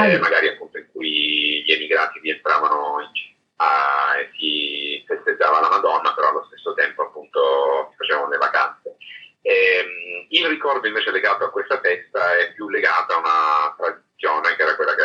ferie, 0.00 0.14
eh, 0.14 0.16
eh, 0.16 0.20
magari 0.20 0.48
appunto 0.48 0.78
in 0.78 0.86
cui 0.92 1.62
gli 1.64 1.72
emigrati 1.72 2.20
rientravano 2.20 3.00
in 3.00 3.14
città 3.14 4.16
e 4.18 4.30
si 4.36 5.04
festeggiava 5.06 5.60
la 5.60 5.70
Madonna, 5.70 6.14
però 6.14 6.28
allo 6.28 6.44
stesso 6.46 6.74
tempo 6.74 7.02
appunto 7.02 7.88
si 7.90 7.96
facevano 7.96 8.28
le 8.28 8.38
vacanze. 8.38 8.96
E, 9.42 9.52
ehm, 9.52 10.26
il 10.28 10.40
mio 10.40 10.48
ricordo 10.48 10.86
invece 10.86 11.10
legato 11.10 11.44
a 11.44 11.50
questa 11.50 11.80
festa 11.80 12.36
è 12.36 12.52
più 12.52 12.68
legato 12.68 13.12
a 13.12 13.18
una 13.18 13.74
tradizione 13.76 14.56
che 14.56 14.62
era 14.62 14.74
quella 14.74 14.94
che 14.94 15.02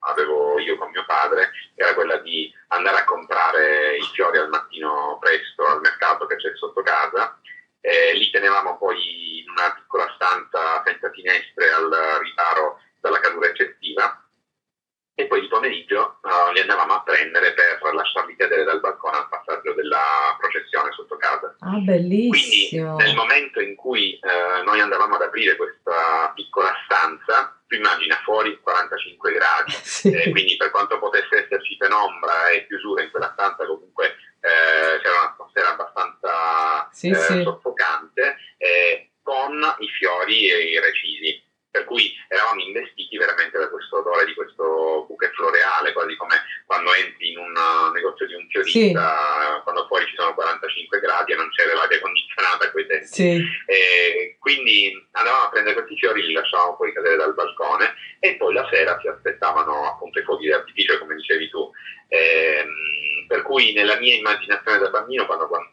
avevo 0.00 0.58
io 0.58 0.76
con 0.78 0.90
mio 0.90 1.04
padre, 1.04 1.50
era 1.74 1.94
quella 1.94 2.16
di 2.18 2.50
andare 2.68 2.98
a 2.98 3.04
comprare 3.04 3.96
i 3.96 4.04
fiori 4.12 4.38
al 4.38 4.48
mattino 4.48 5.18
presto 5.20 5.66
al 5.66 5.80
mercato 5.80 6.26
che 6.26 6.36
c'è 6.36 6.54
sotto 6.56 6.82
casa. 6.82 7.38
Eh, 7.80 8.14
li 8.14 8.30
tenevamo 8.30 8.76
poi 8.76 9.40
in 9.40 9.50
una 9.50 9.72
piccola 9.74 10.10
stanza 10.14 10.82
senza 10.84 11.10
finestre 11.10 11.70
al 11.70 12.18
riparo 12.20 12.80
dalla 13.00 13.20
cadura 13.20 13.48
eccessiva 13.48 14.22
e 15.18 15.26
poi 15.26 15.40
di 15.40 15.48
pomeriggio 15.48 16.20
uh, 16.22 16.52
li 16.52 16.60
andavamo 16.60 16.92
a 16.92 17.02
prendere 17.02 17.52
per 17.52 17.92
lasciarli 17.92 18.36
cadere 18.36 18.62
dal 18.62 18.78
balcone 18.78 19.16
al 19.16 19.28
passaggio 19.28 19.74
della 19.74 20.36
processione 20.38 20.92
sotto 20.92 21.16
casa. 21.16 21.56
Ah, 21.58 21.78
bellissimo! 21.78 22.94
Quindi 22.94 23.04
nel 23.04 23.16
momento 23.16 23.60
in 23.60 23.74
cui 23.74 24.16
uh, 24.22 24.62
noi 24.62 24.78
andavamo 24.78 25.16
ad 25.16 25.22
aprire 25.22 25.56
questa 25.56 26.30
piccola 26.36 26.72
stanza, 26.84 27.60
tu 27.66 27.74
immagina 27.74 28.14
fuori 28.22 28.60
45 28.60 29.32
gradi, 29.32 29.72
sì. 29.82 30.12
eh, 30.12 30.30
quindi 30.30 30.56
per 30.56 30.70
quanto 30.70 31.00
potesse 31.00 31.46
esserci 31.46 31.76
penombra 31.76 32.50
e 32.50 32.68
chiusura 32.68 33.02
in 33.02 33.10
quella 33.10 33.32
stanza 33.32 33.66
comunque 33.66 34.14
eh, 34.38 35.00
c'era 35.02 35.18
un'atmosfera 35.18 35.72
abbastanza 35.72 36.87
sì, 36.98 37.10
eh, 37.10 37.14
sì. 37.14 37.42
soffocante 37.42 38.36
eh, 38.56 39.10
con 39.22 39.54
i 39.78 39.88
fiori 39.88 40.50
e 40.50 40.70
i 40.72 40.80
recisi 40.80 41.46
per 41.70 41.84
cui 41.84 42.12
eravamo 42.26 42.60
investiti 42.60 43.16
veramente 43.16 43.58
da 43.58 43.68
questo 43.68 43.98
odore 43.98 44.24
di 44.24 44.34
questo 44.34 45.04
bouquet 45.06 45.30
floreale, 45.32 45.92
quasi 45.92 46.16
come 46.16 46.34
quando 46.66 46.92
entri 46.94 47.30
in 47.30 47.38
un 47.38 47.54
uh, 47.54 47.92
negozio 47.92 48.26
di 48.26 48.34
un 48.34 48.48
fiorista, 48.48 48.72
sì. 48.74 49.62
quando 49.62 49.86
fuori 49.86 50.06
ci 50.06 50.16
sono 50.16 50.34
45 50.34 50.98
gradi 50.98 51.32
e 51.32 51.36
non 51.36 51.50
c'era 51.50 51.74
l'aria 51.74 52.00
condizionata 52.00 52.64
a 52.64 52.70
quei 52.72 52.86
tempi. 52.86 53.06
Sì. 53.06 53.46
quindi 54.40 55.06
andavamo 55.12 55.44
a 55.44 55.50
prendere 55.50 55.76
questi 55.76 55.96
fiori, 55.98 56.26
li 56.26 56.32
lasciavamo 56.32 56.76
poi 56.76 56.92
cadere 56.92 57.16
dal 57.16 57.34
balcone 57.34 57.94
e 58.18 58.36
poi 58.36 58.54
la 58.54 58.66
sera 58.72 58.98
si 59.00 59.06
aspettavano 59.06 59.86
appunto 59.86 60.18
i 60.18 60.24
fuochi 60.24 60.46
di 60.46 60.52
artificio, 60.52 60.98
come 60.98 61.14
dicevi 61.14 61.48
tu. 61.50 61.70
Ehm, 62.08 63.26
per 63.28 63.42
cui 63.42 63.72
nella 63.74 63.98
mia 63.98 64.16
immaginazione 64.16 64.78
da 64.78 64.88
bambino, 64.88 65.26
quando 65.26 65.46
guardavo 65.46 65.67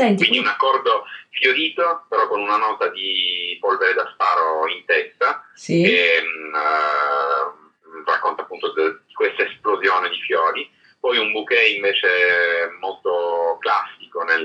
senti, 0.00 0.26
Quindi 0.26 0.38
un 0.38 0.46
accordo 0.46 1.04
fiorito, 1.30 2.06
però 2.08 2.26
con 2.28 2.40
una 2.40 2.56
nota 2.56 2.88
di 2.88 3.56
polvere 3.60 3.94
da 3.94 4.10
sparo 4.12 4.66
in 4.68 4.84
testa, 4.84 5.44
sì. 5.54 5.82
che 5.82 6.22
uh, 6.52 8.04
racconta 8.04 8.42
appunto 8.42 8.72
di 8.72 9.14
questa 9.14 9.44
esplosione 9.44 10.08
di 10.08 10.20
fiori. 10.20 10.70
Poi 10.98 11.16
un 11.16 11.32
bouquet 11.32 11.68
invece 11.68 12.76
molto 12.78 13.56
classico 13.58 14.22
nel, 14.22 14.44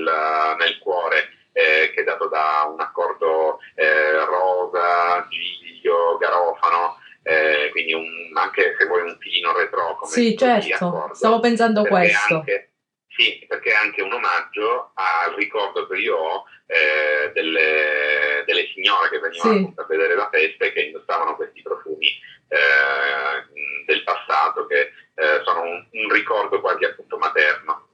nel 0.58 0.78
cuore, 0.78 1.28
eh, 1.52 1.92
che 1.94 2.00
è 2.00 2.04
dato 2.04 2.28
da 2.28 2.66
un 2.72 2.80
accordo 2.80 3.58
eh, 3.74 4.24
rosa, 4.24 5.26
giglio, 5.28 6.16
garofano, 6.16 6.96
eh, 7.22 7.68
quindi 7.72 7.92
un, 7.92 8.06
anche 8.34 8.74
se 8.78 8.86
vuoi 8.86 9.02
un 9.02 9.16
filino 9.18 9.52
retro 9.52 9.96
come 9.96 10.10
Sì, 10.10 10.36
certo, 10.36 11.10
stavo 11.12 11.40
pensando 11.40 11.82
questo. 11.82 12.36
Anche, 12.36 12.65
sì. 19.52 19.72
a 19.74 19.86
vedere 19.88 20.14
la 20.14 20.28
festa 20.30 20.64
e 20.64 20.72
che 20.72 20.82
indossavano 20.82 21.36
questi 21.36 21.62
profumi 21.62 22.08
eh, 22.48 23.84
del 23.86 24.02
passato 24.02 24.66
che 24.66 24.92
eh, 25.14 25.42
sono 25.44 25.62
un, 25.62 25.86
un, 25.90 26.12
ricordo 26.12 26.60
quasi 26.60 26.84
appunto 26.84 27.16
materno. 27.18 27.88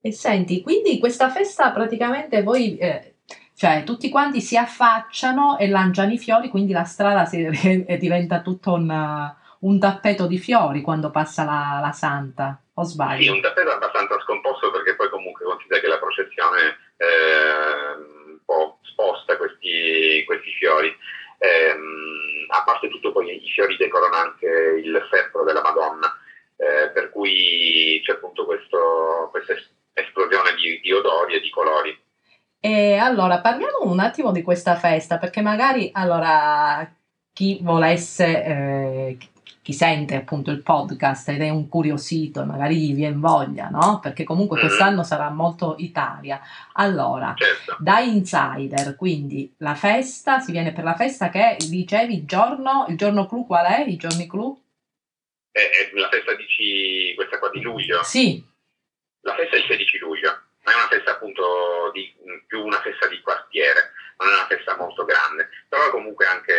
E 0.00 0.12
senti, 0.12 0.62
quindi 0.62 0.98
questa 0.98 1.30
festa 1.30 1.70
praticamente 1.70 2.42
voi, 2.42 2.76
eh, 2.76 3.14
cioè 3.56 3.84
tutti 3.84 4.10
quanti 4.10 4.40
si 4.40 4.56
affacciano 4.56 5.58
e 5.58 5.68
lanciano 5.68 6.12
i 6.12 6.18
fiori, 6.18 6.48
quindi 6.48 6.72
la 6.72 6.84
strada 6.84 7.24
si, 7.24 7.48
diventa 7.98 8.42
tutto 8.42 8.74
un, 8.74 9.34
un 9.60 9.78
tappeto 9.78 10.26
di 10.26 10.38
fiori 10.38 10.82
quando 10.82 11.10
passa 11.10 11.44
la, 11.44 11.78
la 11.80 11.92
santa 11.92 12.60
o 12.74 12.82
sbaglio? 12.82 13.22
Sì, 13.22 13.28
un 13.28 13.40
tappeto 13.40 13.70
abbastanza 13.70 14.20
scomposto 14.20 14.70
perché 14.70 14.94
poi 14.94 15.08
comunque 15.08 15.44
considera 15.44 15.80
che 15.80 15.88
la 15.88 15.98
processione 15.98 16.76
eh, 16.96 18.32
un 18.32 18.38
po' 18.44 18.78
sposta 18.82 19.36
questi, 19.36 20.22
questi 20.26 20.50
fiori. 20.64 20.96
Eh, 21.38 21.76
a 22.48 22.62
parte 22.64 22.88
tutto 22.88 23.12
poi 23.12 23.34
i 23.34 23.50
fiori 23.50 23.76
decorano 23.76 24.16
anche 24.16 24.46
il 24.46 25.06
fettro 25.10 25.44
della 25.44 25.60
Madonna, 25.60 26.16
eh, 26.56 26.90
per 26.90 27.10
cui 27.10 28.00
c'è 28.02 28.12
appunto 28.12 28.46
questo, 28.46 29.28
questa 29.30 29.54
esplosione 29.92 30.54
di, 30.54 30.80
di 30.80 30.92
odori 30.92 31.34
e 31.34 31.40
di 31.40 31.50
colori. 31.50 32.02
E 32.60 32.96
allora 32.96 33.40
parliamo 33.40 33.82
un 33.82 34.00
attimo 34.00 34.32
di 34.32 34.42
questa 34.42 34.76
festa, 34.76 35.18
perché 35.18 35.42
magari 35.42 35.90
allora 35.92 36.90
chi 37.32 37.58
volesse, 37.60 38.44
eh, 38.44 39.18
chi 39.64 39.72
sente 39.72 40.14
appunto 40.14 40.50
il 40.50 40.60
podcast 40.60 41.30
ed 41.30 41.40
è 41.40 41.48
un 41.48 41.70
curiosito, 41.70 42.44
magari 42.44 42.76
gli 42.76 42.94
viene 42.94 43.16
voglia, 43.16 43.70
no? 43.70 43.98
Perché 43.98 44.22
comunque 44.22 44.58
mm-hmm. 44.58 44.66
quest'anno 44.66 45.02
sarà 45.04 45.30
molto 45.30 45.76
Italia. 45.78 46.38
Allora, 46.74 47.32
certo. 47.34 47.74
da 47.78 48.00
insider, 48.00 48.94
quindi 48.94 49.54
la 49.60 49.74
festa, 49.74 50.40
si 50.40 50.52
viene 50.52 50.74
per 50.74 50.84
la 50.84 50.94
festa 50.94 51.30
che 51.30 51.56
dicevi 51.66 52.12
il 52.14 52.26
giorno, 52.26 52.84
il 52.90 52.98
giorno 52.98 53.26
clou 53.26 53.46
qual 53.46 53.64
è? 53.64 53.86
I 53.88 53.96
giorni 53.96 54.28
clou? 54.28 54.62
Eh, 55.50 55.60
eh, 55.60 55.98
la 55.98 56.10
festa 56.10 56.34
dici 56.34 57.14
questa 57.14 57.38
qua 57.38 57.48
di 57.48 57.62
luglio? 57.62 58.02
Sì. 58.02 58.44
La 59.22 59.34
festa 59.34 59.56
è 59.56 59.60
il 59.60 59.64
16 59.66 59.96
luglio, 59.96 60.42
ma 60.64 60.72
è 60.72 60.74
una 60.74 60.88
festa 60.88 61.12
appunto 61.12 61.90
di, 61.94 62.14
più 62.46 62.62
una 62.62 62.82
festa 62.82 63.08
di 63.08 63.18
quartiere, 63.22 63.92
non 64.18 64.28
è 64.28 64.34
una 64.34 64.46
festa 64.46 64.76
molto 64.76 65.06
grande, 65.06 65.48
però 65.70 65.88
comunque 65.88 66.26
anche 66.26 66.52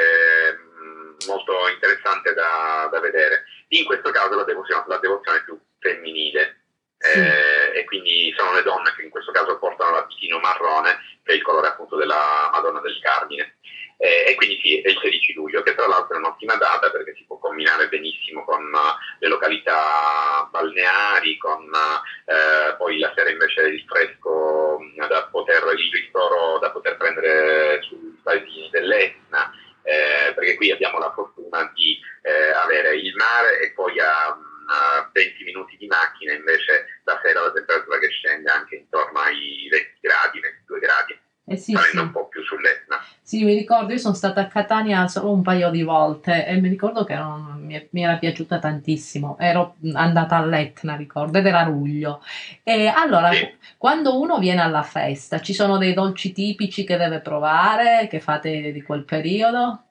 molto 1.27 1.67
interessante 1.69 2.33
da, 2.33 2.87
da, 2.91 2.99
vedere. 2.99 3.45
In 3.69 3.85
questo 3.85 4.11
caso 4.11 4.35
la 4.35 4.43
devozione, 4.43 4.83
la 4.87 4.97
devozione 4.97 5.39
è 5.39 5.43
più 5.43 5.59
femminile 5.79 6.63
sì. 6.97 7.19
eh, 7.19 7.79
e 7.79 7.83
quindi 7.85 8.33
sono 8.37 8.53
le 8.53 8.63
donne 8.63 8.93
che 8.95 9.03
in 9.03 9.09
questo 9.09 9.31
caso 9.31 9.57
portano 9.57 9.91
l'abitino 9.91 10.39
marrone, 10.39 10.97
che 11.23 11.33
è 11.33 11.35
il 11.35 11.41
colore 11.41 11.67
appunto 11.67 11.95
della 11.95 12.49
Madonna 12.51 12.79
del 12.81 12.99
Carmine. 13.01 13.57
Eh, 13.97 14.25
e 14.27 14.35
quindi 14.35 14.59
sì, 14.61 14.81
è 14.81 14.89
il 14.89 14.99
16 15.01 15.33
luglio, 15.33 15.63
che 15.63 15.73
tra 15.73 15.87
l'altro 15.87 16.15
è 16.15 16.19
un'ottima 16.19 16.55
data 16.55 16.91
perché 16.91 17.13
si 17.15 17.23
può 17.25 17.37
combinare 17.37 17.87
benissimo 17.87 18.43
con 18.43 18.61
uh, 18.61 18.77
le 19.19 19.27
località 19.29 20.47
balneari, 20.51 21.37
con 21.37 21.63
uh, 21.63 22.75
poi 22.77 22.99
la 22.99 23.13
sera 23.15 23.29
invece 23.29 23.61
il 23.61 23.85
fresco 23.87 24.79
uh, 24.79 25.07
da 25.07 25.27
poter, 25.31 25.63
il 25.77 25.91
ristoro 25.91 26.59
da 26.59 26.71
poter 26.71 26.97
prendere 26.97 27.81
sui 27.83 28.19
paesini 28.21 28.69
dell'Etna 28.69 29.49
eh, 29.85 30.33
perché 30.33 30.55
qui 30.55 30.71
abbiamo 30.71 30.97
la 30.97 31.13
fortuna 31.13 31.71
di 31.73 31.99
eh, 32.23 32.51
avere 32.51 32.97
il 32.97 33.13
mare 33.15 33.61
e 33.61 33.71
poi 33.71 33.99
a, 33.99 34.27
a 34.27 35.09
20 35.13 35.43
minuti 35.43 35.77
di 35.77 35.85
macchina 35.85 36.33
invece 36.33 37.01
la 37.03 37.19
sera 37.23 37.41
la 37.41 37.51
temperatura 37.51 37.99
che 37.99 38.09
scende 38.09 38.49
anche 38.49 38.75
intorno 38.75 39.19
ai 39.19 39.67
20 39.69 39.97
gradi, 40.01 40.39
22 40.39 40.79
gradi. 40.79 41.19
Eh 41.47 41.57
sì, 41.57 41.75
sì. 41.75 41.97
un 41.97 42.11
po' 42.11 42.27
più 42.27 42.41
sull'Etna. 42.41 42.99
Sì, 43.21 43.43
mi 43.43 43.53
ricordo, 43.53 43.93
io 43.93 43.99
sono 43.99 44.15
stata 44.15 44.41
a 44.41 44.47
Catania 44.47 45.07
solo 45.07 45.31
un 45.31 45.43
paio 45.43 45.69
di 45.69 45.83
volte 45.83 46.47
e 46.47 46.59
mi 46.59 46.69
ricordo 46.69 47.03
che 47.03 47.13
non, 47.13 47.54
mi, 47.75 47.87
mi, 47.91 48.03
era 48.03 48.17
piaciuta 48.17 48.59
tantissimo. 48.59 49.37
Ero 49.39 49.75
andata 49.93 50.35
all'Etna, 50.37 50.95
ricordo, 50.95 51.37
ed 51.37 51.45
era 51.45 51.63
luglio. 51.63 52.23
E 52.63 52.87
allora, 52.87 53.31
quando 53.77 54.19
uno 54.19 54.39
viene 54.39 54.61
alla 54.61 54.83
festa, 54.83 55.39
ci 55.39 55.53
sono 55.53 55.77
dei 55.77 55.93
dolci 55.93 56.31
tipici 56.31 56.83
che 56.83 56.97
deve 56.97 57.19
provare, 57.19 58.07
che 58.09 58.19
fate 58.19 58.71
di 58.71 58.81
quel 58.81 59.03
periodo? 59.03 59.81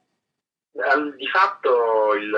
Di 0.75 1.29
fatto 1.29 2.15
il, 2.15 2.35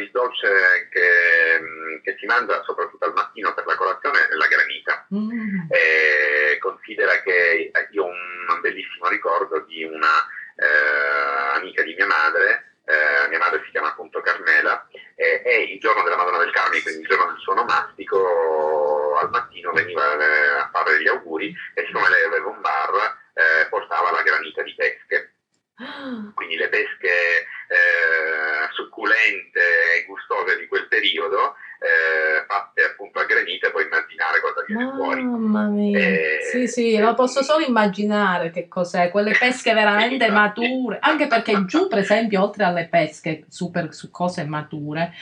il 0.00 0.10
dolce 0.12 0.48
che, 0.92 2.00
che, 2.04 2.16
si 2.20 2.26
mangia 2.26 2.62
soprattutto 2.62 3.04
al 3.04 3.14
mattino 3.14 3.52
per 3.52 3.66
la 3.66 3.74
colazione 3.74 4.28
è 4.28 4.34
la 4.34 4.46
granita. 4.46 5.06
Mm. 5.12 5.66
E 5.70 6.58
considera 6.58 7.20
che 7.22 7.72
io 7.90 8.04
ho 8.04 8.06
un 8.06 8.60
bellissimo 8.60 9.08
ricordo 9.08 9.64
di 9.66 9.82
una 9.82 10.22
eh, 10.54 11.56
amica 11.58 11.82
di 11.82 11.94
mia 11.94 12.06
madre, 12.06 12.74
eh, 12.84 13.28
mia 13.28 13.38
madre 13.38 13.62
si 13.64 13.70
chiama 13.70 13.88
appunto 13.88 14.20
Carmela, 14.20 14.86
eh, 15.20 15.42
e 15.44 15.62
il 15.74 15.78
giorno 15.78 16.02
della 16.02 16.16
Madonna 16.16 16.38
del 16.38 16.50
Carmine, 16.50 16.80
quindi 16.80 17.02
il 17.02 17.06
giorno 17.06 17.32
del 17.32 17.40
suo 17.40 17.52
nomastico, 17.52 19.16
al 19.20 19.28
mattino 19.28 19.70
veniva 19.72 20.02
eh, 20.16 20.58
a 20.60 20.70
fare 20.72 21.02
gli 21.02 21.08
auguri 21.08 21.54
e 21.74 21.84
siccome 21.84 22.08
lei 22.08 22.24
aveva 22.24 22.48
un 22.48 22.60
bar 22.62 23.18
eh, 23.34 23.66
portava 23.68 24.10
la 24.12 24.22
granita 24.22 24.62
di 24.62 24.74
pesche. 24.74 25.34
Quindi 26.34 26.56
le 26.56 26.68
pesche 26.68 27.40
eh, 27.68 28.72
succulente 28.72 29.60
e 29.96 30.04
gustose 30.06 30.58
di 30.58 30.66
quel 30.66 30.88
periodo 30.88 31.56
eh, 31.80 32.44
fatte 32.46 32.82
appunto 32.82 33.20
aggredite, 33.20 33.70
puoi 33.70 33.84
immaginare 33.84 34.40
cosa 34.40 34.64
viene 34.66 34.84
Mamma 34.84 34.96
fuori. 34.96 35.22
Mamma 35.24 35.66
mia, 35.68 35.98
eh, 35.98 36.38
sì 36.50 36.68
sì, 36.68 36.98
lo 36.98 37.12
eh, 37.12 37.14
posso 37.14 37.42
solo 37.42 37.64
immaginare 37.64 38.50
che 38.50 38.68
cos'è, 38.68 39.10
quelle 39.10 39.34
pesche 39.38 39.72
veramente 39.74 40.26
sì, 40.26 40.30
mature, 40.30 40.98
sì. 41.02 41.10
anche 41.10 41.26
perché 41.26 41.64
giù 41.64 41.88
per 41.88 41.98
esempio 41.98 42.42
oltre 42.42 42.64
alle 42.64 42.86
pesche 42.86 43.44
super 43.48 43.94
su 43.94 44.10
cose 44.10 44.44
mature, 44.44 45.14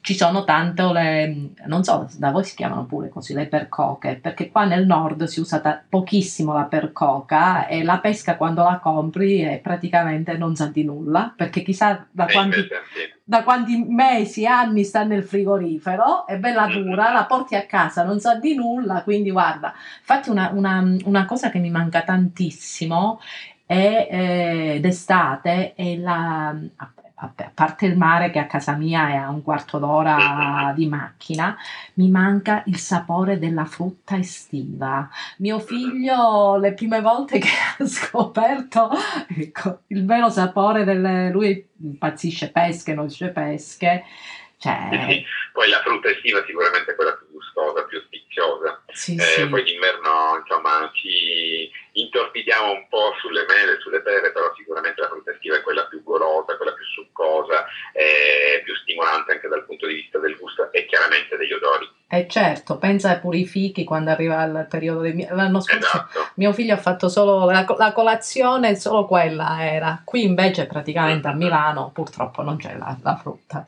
ci 0.00 0.14
sono 0.14 0.44
tanto 0.44 0.92
le, 0.92 1.50
non 1.66 1.82
so, 1.82 2.08
da 2.16 2.30
voi 2.30 2.44
si 2.44 2.54
chiamano 2.54 2.86
pure 2.86 3.08
così, 3.08 3.34
le 3.34 3.46
percoche, 3.46 4.14
perché 4.22 4.48
qua 4.52 4.64
nel 4.64 4.86
nord 4.86 5.24
si 5.24 5.40
usa 5.40 5.58
ta- 5.58 5.82
pochissimo 5.88 6.52
la 6.52 6.66
percoca 6.66 7.66
e 7.66 7.82
la 7.82 7.98
pesca 7.98 8.36
quando 8.36 8.62
la 8.62 8.78
compri 8.80 9.40
è 9.40 9.58
praticamente 9.58 10.36
non 10.36 10.54
sa 10.54 10.66
di 10.66 10.84
nulla, 10.84 11.34
perché 11.36 11.62
chissà 11.62 12.06
da 12.08 12.26
eh, 12.26 12.32
quanti, 12.32 12.68
da 13.28 13.42
quanti 13.42 13.76
mesi, 13.88 14.46
anni 14.46 14.84
sta 14.84 15.02
nel 15.02 15.24
frigorifero, 15.24 16.26
è 16.26 16.38
bella 16.38 16.66
dura, 16.68 17.10
la 17.12 17.24
porti 17.26 17.56
a 17.56 17.66
casa, 17.66 18.04
non 18.04 18.20
sa 18.20 18.36
di 18.36 18.54
nulla, 18.54 19.02
quindi 19.02 19.30
guarda, 19.32 19.74
infatti 19.98 20.30
una, 20.30 20.50
una- 20.54 20.96
una 21.04 21.24
cosa 21.24 21.50
che 21.50 21.58
mi 21.58 21.70
manca 21.70 22.02
tantissimo 22.02 23.18
è 23.66 24.08
eh, 24.76 24.78
d'estate 24.80 25.74
è 25.74 25.96
la, 25.96 26.54
a 27.18 27.32
a 27.34 27.50
parte 27.52 27.86
il 27.86 27.96
mare 27.96 28.30
che 28.30 28.38
a 28.38 28.46
casa 28.46 28.72
mia 28.72 29.08
è 29.08 29.16
a 29.16 29.30
un 29.30 29.42
quarto 29.42 29.78
d'ora 29.78 30.72
di 30.76 30.86
macchina, 30.86 31.56
mi 31.94 32.10
manca 32.10 32.62
il 32.66 32.76
sapore 32.76 33.38
della 33.38 33.64
frutta 33.64 34.16
estiva. 34.16 35.08
Mio 35.38 35.58
figlio 35.58 36.56
le 36.58 36.74
prime 36.74 37.00
volte 37.00 37.38
che 37.38 37.48
ha 37.78 37.86
scoperto 37.86 38.90
ecco, 39.28 39.80
il 39.88 40.04
vero 40.04 40.28
sapore 40.28 40.84
delle... 40.84 41.30
lui 41.30 41.66
impazzisce 41.82 42.50
pesche, 42.50 42.94
non 42.94 43.06
dice 43.06 43.28
pesche, 43.28 44.04
cioè... 44.58 44.88
Sì, 44.90 45.12
sì. 45.12 45.24
Poi 45.52 45.68
la 45.70 45.80
frutta 45.80 46.10
estiva 46.10 46.44
sicuramente 46.46 46.92
è 46.92 46.94
quella 46.94 47.12
più 47.12 47.28
gustosa, 47.32 47.84
più 47.84 47.98
sfiziosa. 48.02 48.82
Sì, 48.88 49.16
Eh. 49.16 49.48
Poi 49.48 49.62
d'inverno 49.62 50.36
insomma 50.40 50.90
ci 50.92 51.70
intorpidiamo 51.96 52.72
un 52.72 52.86
po' 52.88 53.14
sulle 53.20 53.44
mele, 53.48 53.80
sulle 53.80 54.00
pere, 54.00 54.32
però 54.32 54.52
sicuramente 54.54 55.00
la 55.00 55.08
frutta 55.08 55.32
estiva 55.32 55.56
è 55.56 55.62
quella 55.62 55.86
più 55.86 56.02
golosa, 56.02 56.56
quella 56.56 56.72
più 56.72 56.84
succosa, 56.84 57.66
eh, 57.92 58.60
più 58.62 58.74
stimolante 58.76 59.32
anche 59.32 59.48
dal 59.48 59.64
punto 59.64 59.86
di 59.86 59.94
vista 59.94 60.18
del 60.18 60.36
gusto 60.36 60.70
e 60.72 60.84
chiaramente 60.86 61.36
degli 61.36 61.52
odori. 61.52 61.88
E 62.08 62.28
certo, 62.28 62.78
pensa 62.78 63.18
pure 63.18 63.38
i 63.38 63.46
fichi 63.46 63.82
quando 63.82 64.10
arriva 64.10 64.44
il 64.44 64.66
periodo 64.70 65.00
del. 65.00 65.26
L'anno 65.30 65.60
scorso 65.60 65.86
Esatto. 65.88 66.30
mio 66.36 66.52
figlio 66.52 66.74
ha 66.74 66.78
fatto 66.78 67.08
solo 67.08 67.50
la, 67.50 67.64
la 67.76 67.92
colazione, 67.92 68.76
solo 68.76 69.06
quella 69.06 69.64
era. 69.64 70.02
Qui 70.04 70.22
invece 70.22 70.66
praticamente 70.66 71.26
a 71.26 71.32
Milano 71.32 71.90
purtroppo 71.92 72.42
non 72.42 72.58
c'è 72.58 72.76
la, 72.76 72.96
la 73.02 73.16
frutta 73.16 73.66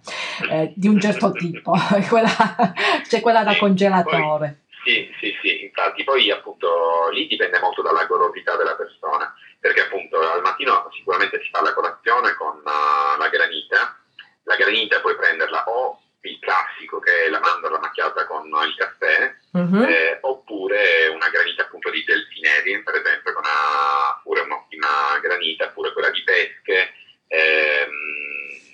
eh, 0.50 0.72
di 0.76 0.86
un 0.86 1.00
certo 1.00 1.32
tipo, 1.36 1.72
c'è 3.08 3.20
quella 3.20 3.42
da 3.42 3.56
congelatore. 3.56 4.60
Sì, 4.84 5.10
sì, 5.20 5.34
sì, 5.42 5.57
infatti 5.78 6.02
poi 6.04 6.30
appunto 6.30 7.08
lì 7.10 7.26
dipende 7.28 7.60
molto 7.60 7.82
dalla 7.82 8.04
golosità 8.04 8.56
della 8.56 8.74
persona, 8.74 9.32
perché 9.60 9.82
appunto 9.82 10.18
al 10.18 10.42
mattino 10.42 10.88
sicuramente 10.92 11.40
si 11.42 11.48
fa 11.50 11.62
la 11.62 11.72
colazione 11.72 12.34
con 12.34 12.56
uh, 12.56 13.18
la 13.18 13.28
granita, 13.28 13.96
la 14.44 14.56
granita 14.56 15.00
puoi 15.00 15.14
prenderla 15.16 15.68
o 15.68 16.02
il 16.22 16.38
classico 16.40 16.98
che 16.98 17.24
è 17.24 17.28
la 17.28 17.38
mandorla 17.38 17.78
macchiata 17.78 18.26
con 18.26 18.46
il 18.46 18.74
caffè, 18.76 19.34
Mhm. 19.52 19.82
eh, 19.82 20.18
oppure 20.22 21.08
una 21.08 21.28
granita 21.30 21.62
appunto 21.62 21.90
di 21.90 22.04
delfineri, 22.04 22.82
per 22.82 22.96
esempio, 22.96 23.32
con 23.32 23.42
una, 23.44 24.20
pure 24.22 24.40
un'ottima 24.42 25.18
granita, 25.22 25.68
pure 25.68 25.92
quella 25.92 26.10
di 26.10 26.22
pesche, 26.22 26.92
ehm, 27.28 27.90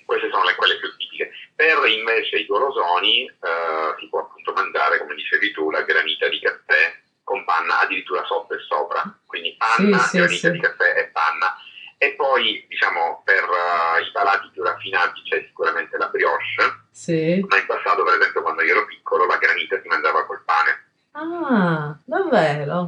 queste 0.05 0.29
sono 0.29 0.43
le, 0.43 0.55
quelle 0.55 0.77
più 0.79 0.95
tipiche. 0.95 1.31
Per 1.55 1.85
invece 1.87 2.37
i 2.37 2.45
golosoni 2.45 3.25
eh, 3.25 3.95
si 3.99 4.07
può 4.09 4.21
appunto 4.21 4.53
mangiare, 4.53 4.99
come 4.99 5.15
dicevi 5.15 5.51
tu, 5.51 5.71
la 5.71 5.81
granita 5.83 6.27
di 6.29 6.39
caffè 6.39 6.95
con 7.23 7.43
panna 7.43 7.79
addirittura 7.79 8.23
sotto 8.25 8.53
e 8.53 8.59
sopra, 8.59 9.01
quindi 9.25 9.55
panna, 9.57 9.97
Sì, 9.99 10.07
sì, 10.09 10.17
granita 10.17 10.47
sì. 10.47 10.51
di 10.51 10.59
caffè 10.59 10.97
e 10.97 11.07
panna. 11.07 11.55
E 11.97 12.11
poi 12.13 12.65
diciamo 12.67 13.21
per 13.25 13.43
eh, 13.43 14.01
i 14.01 14.11
palati 14.11 14.49
più 14.51 14.61
raffinati 14.63 15.21
c'è 15.23 15.43
sicuramente 15.47 15.97
la 15.97 16.07
brioche, 16.09 16.85
Sì. 16.91 17.43
ma 17.47 17.57
in 17.57 17.65
passato 17.65 18.03
per 18.03 18.19
esempio 18.19 18.41
quando 18.41 18.61
io 18.63 18.71
ero 18.75 18.85
piccolo 18.85 19.25
la 19.25 19.37
granita 19.37 19.79
si 19.81 19.87
mangiava 19.87 20.25
col 20.25 20.43
pane. 20.43 20.83
Ah, 21.13 21.97
davvero? 22.03 22.87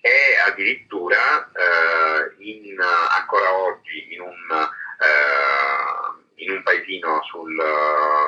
e 0.00 0.36
addirittura 0.46 1.50
eh, 1.50 2.36
in, 2.44 2.78
ancora 2.80 3.52
oggi 3.52 4.14
in 4.14 4.20
un, 4.20 4.68
eh, 5.00 6.15
in 6.36 6.50
un 6.50 6.62
paesino 6.62 7.20
sul, 7.24 7.56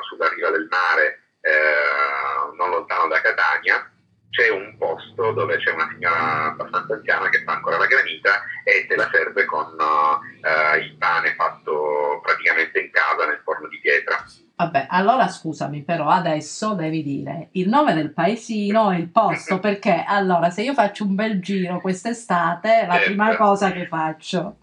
sulla 0.09 0.29
riva 0.35 0.51
del 0.51 0.69
mare, 0.71 1.23
eh, 1.41 2.57
non 2.57 2.71
lontano 2.71 3.09
da 3.09 3.21
Catania, 3.21 3.91
c'è 4.31 4.51
un 4.51 4.77
posto 4.77 5.33
dove 5.33 5.57
c'è 5.57 5.73
una 5.73 5.89
signora 5.91 6.45
abbastanza 6.53 6.95
anziana 6.95 7.29
che 7.29 7.43
fa 7.45 7.53
ancora 7.53 7.79
la 7.79 7.87
granita 7.87 8.43
e 8.63 8.87
te 8.87 8.95
la 8.95 9.09
serve 9.11 9.45
con 9.47 9.75
eh, 9.79 10.79
il 10.79 10.97
pane 10.97 11.35
fatto 11.35 12.21
praticamente 12.23 12.79
in 12.79 12.91
casa 12.91 13.27
nel 13.27 13.41
forno 13.43 13.69
di 13.69 13.81
pietra. 13.81 14.23
Vabbè, 14.57 14.87
allora 14.91 15.29
scusami, 15.29 15.83
però 15.83 16.09
adesso 16.09 16.75
devi 16.75 17.03
dire 17.03 17.49
il 17.53 17.69
nome 17.69 17.95
del 17.95 18.13
paesino 18.13 18.91
e 18.91 18.97
il 18.97 19.09
posto, 19.09 19.59
perché 19.61 20.05
allora 20.07 20.51
se 20.51 20.63
io 20.63 20.75
faccio 20.75 21.05
un 21.05 21.15
bel 21.15 21.41
giro 21.41 21.81
quest'estate, 21.81 22.85
la 22.87 22.95
Certo. 22.95 23.07
prima 23.07 23.37
cosa 23.37 23.71
che 23.73 23.87
faccio, 23.87 24.57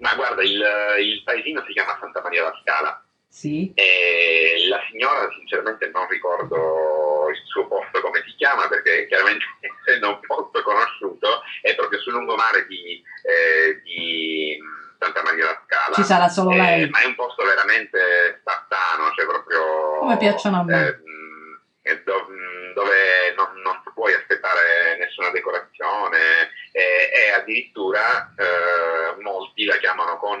Ma 0.00 0.14
guarda, 0.14 0.42
il, 0.42 0.60
il 1.00 1.22
paesino 1.24 1.62
si 1.66 1.72
chiama 1.72 1.96
Santa 2.00 2.20
Maria 2.22 2.42
la 2.44 2.58
Scala. 2.62 3.04
sì, 3.28 3.70
E 3.74 4.66
la 4.68 4.80
signora, 4.90 5.28
sinceramente, 5.36 5.88
non 5.92 6.08
ricordo 6.08 7.28
il 7.30 7.36
suo 7.46 7.66
posto 7.68 8.00
come 8.00 8.22
si 8.26 8.34
chiama, 8.36 8.66
perché 8.68 9.06
chiaramente, 9.06 9.44
essendo 9.86 10.08
un 10.08 10.20
posto 10.26 10.62
conosciuto, 10.62 11.42
è 11.62 11.74
proprio 11.74 12.00
sul 12.00 12.12
lungomare 12.14 12.66
di, 12.66 13.02
eh, 13.24 13.80
di 13.82 14.58
Santa 14.98 15.22
Maria 15.22 15.44
la 15.46 15.62
Scala. 15.64 15.94
ci 15.94 16.02
sarà 16.02 16.28
solo 16.28 16.50
Eh, 16.52 16.56
lei. 16.56 16.88
ma 16.88 17.00
è 17.02 17.06
un 17.06 17.14
posto 17.14 17.44
veramente 17.44 18.38
spartano, 18.40 19.12
cioè 19.14 19.26
proprio. 19.26 19.98
Come 20.00 20.16
piacciono 20.16 20.60
a 20.60 20.64
me. 20.64 20.86
eh, 21.82 21.90
eh, 21.90 22.02
do- 22.04 22.26
mh, 22.28 22.59
dove 22.74 23.32
non, 23.36 23.60
non 23.62 23.82
puoi 23.94 24.14
aspettare 24.14 24.96
nessuna 24.98 25.30
decorazione, 25.30 26.50
eh, 26.72 27.10
e 27.12 27.30
addirittura 27.32 28.32
eh, 28.36 29.20
molti 29.22 29.64
la 29.64 29.76
chiamano 29.78 30.16
con 30.18 30.38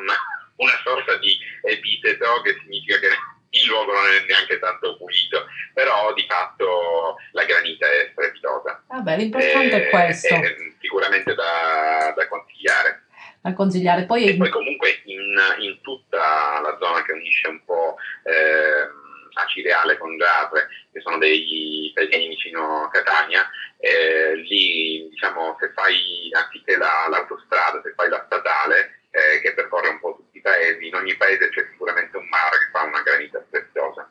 una 0.56 0.80
sorta 0.84 1.16
di 1.16 1.36
epiteto 1.62 2.40
che 2.42 2.56
significa 2.62 2.98
che 2.98 3.08
il 3.52 3.66
luogo 3.66 3.92
non 3.92 4.06
è 4.06 4.24
neanche 4.28 4.58
tanto 4.60 4.96
pulito, 4.96 5.46
però 5.74 6.12
di 6.12 6.24
fatto 6.28 7.16
la 7.32 7.44
granita 7.44 7.86
è 7.86 8.10
strepitosa. 8.12 8.82
Vabbè, 8.86 9.16
l'importante 9.16 9.76
Eh, 9.76 9.86
è 9.86 9.90
questo, 9.90 10.34
È 10.34 10.56
sicuramente 10.80 11.34
da, 11.34 12.12
da 12.14 12.28
consigliare. 12.28 13.02
da 13.40 13.52
consigliare. 13.54 14.04
Poi, 14.04 14.28
E 14.28 14.36
poi 14.36 14.50
comunque 14.50 15.00
in, 15.04 15.36
in 15.60 15.80
tutta 15.80 16.60
la 16.62 16.76
zona 16.80 17.02
che 17.02 17.12
unisce 17.12 17.48
un 17.48 17.64
po' 17.64 17.96
ehm, 18.24 18.98
Acireale 19.32 19.96
con 19.96 20.16
Giarre, 20.16 20.68
che 20.92 21.00
sono 21.00 21.18
dei 21.18 21.90
paesini 21.94 22.28
vicino 22.28 22.88
Catania, 22.92 23.48
eh, 23.78 24.34
lì 24.36 25.08
diciamo 25.08 25.56
se 25.60 25.70
fai 25.72 26.30
anziché 26.32 26.76
la- 26.76 27.06
l'autostrada, 27.08 27.80
se 27.82 27.92
fai 27.94 28.08
la 28.08 28.22
statale 28.26 29.00
eh, 29.12 29.40
che 29.40 29.54
percorre 29.54 29.88
un 29.88 29.98
po' 29.98 30.14
tutti 30.16 30.38
i 30.38 30.40
paesi, 30.40 30.86
in 30.86 30.94
ogni 30.94 31.16
paese 31.16 31.48
c'è 31.48 31.66
sicuramente 31.70 32.16
un 32.16 32.28
mare 32.28 32.58
che 32.58 32.68
fa 32.70 32.82
una 32.84 33.02
granita 33.02 33.44
preziosa. 33.50 34.08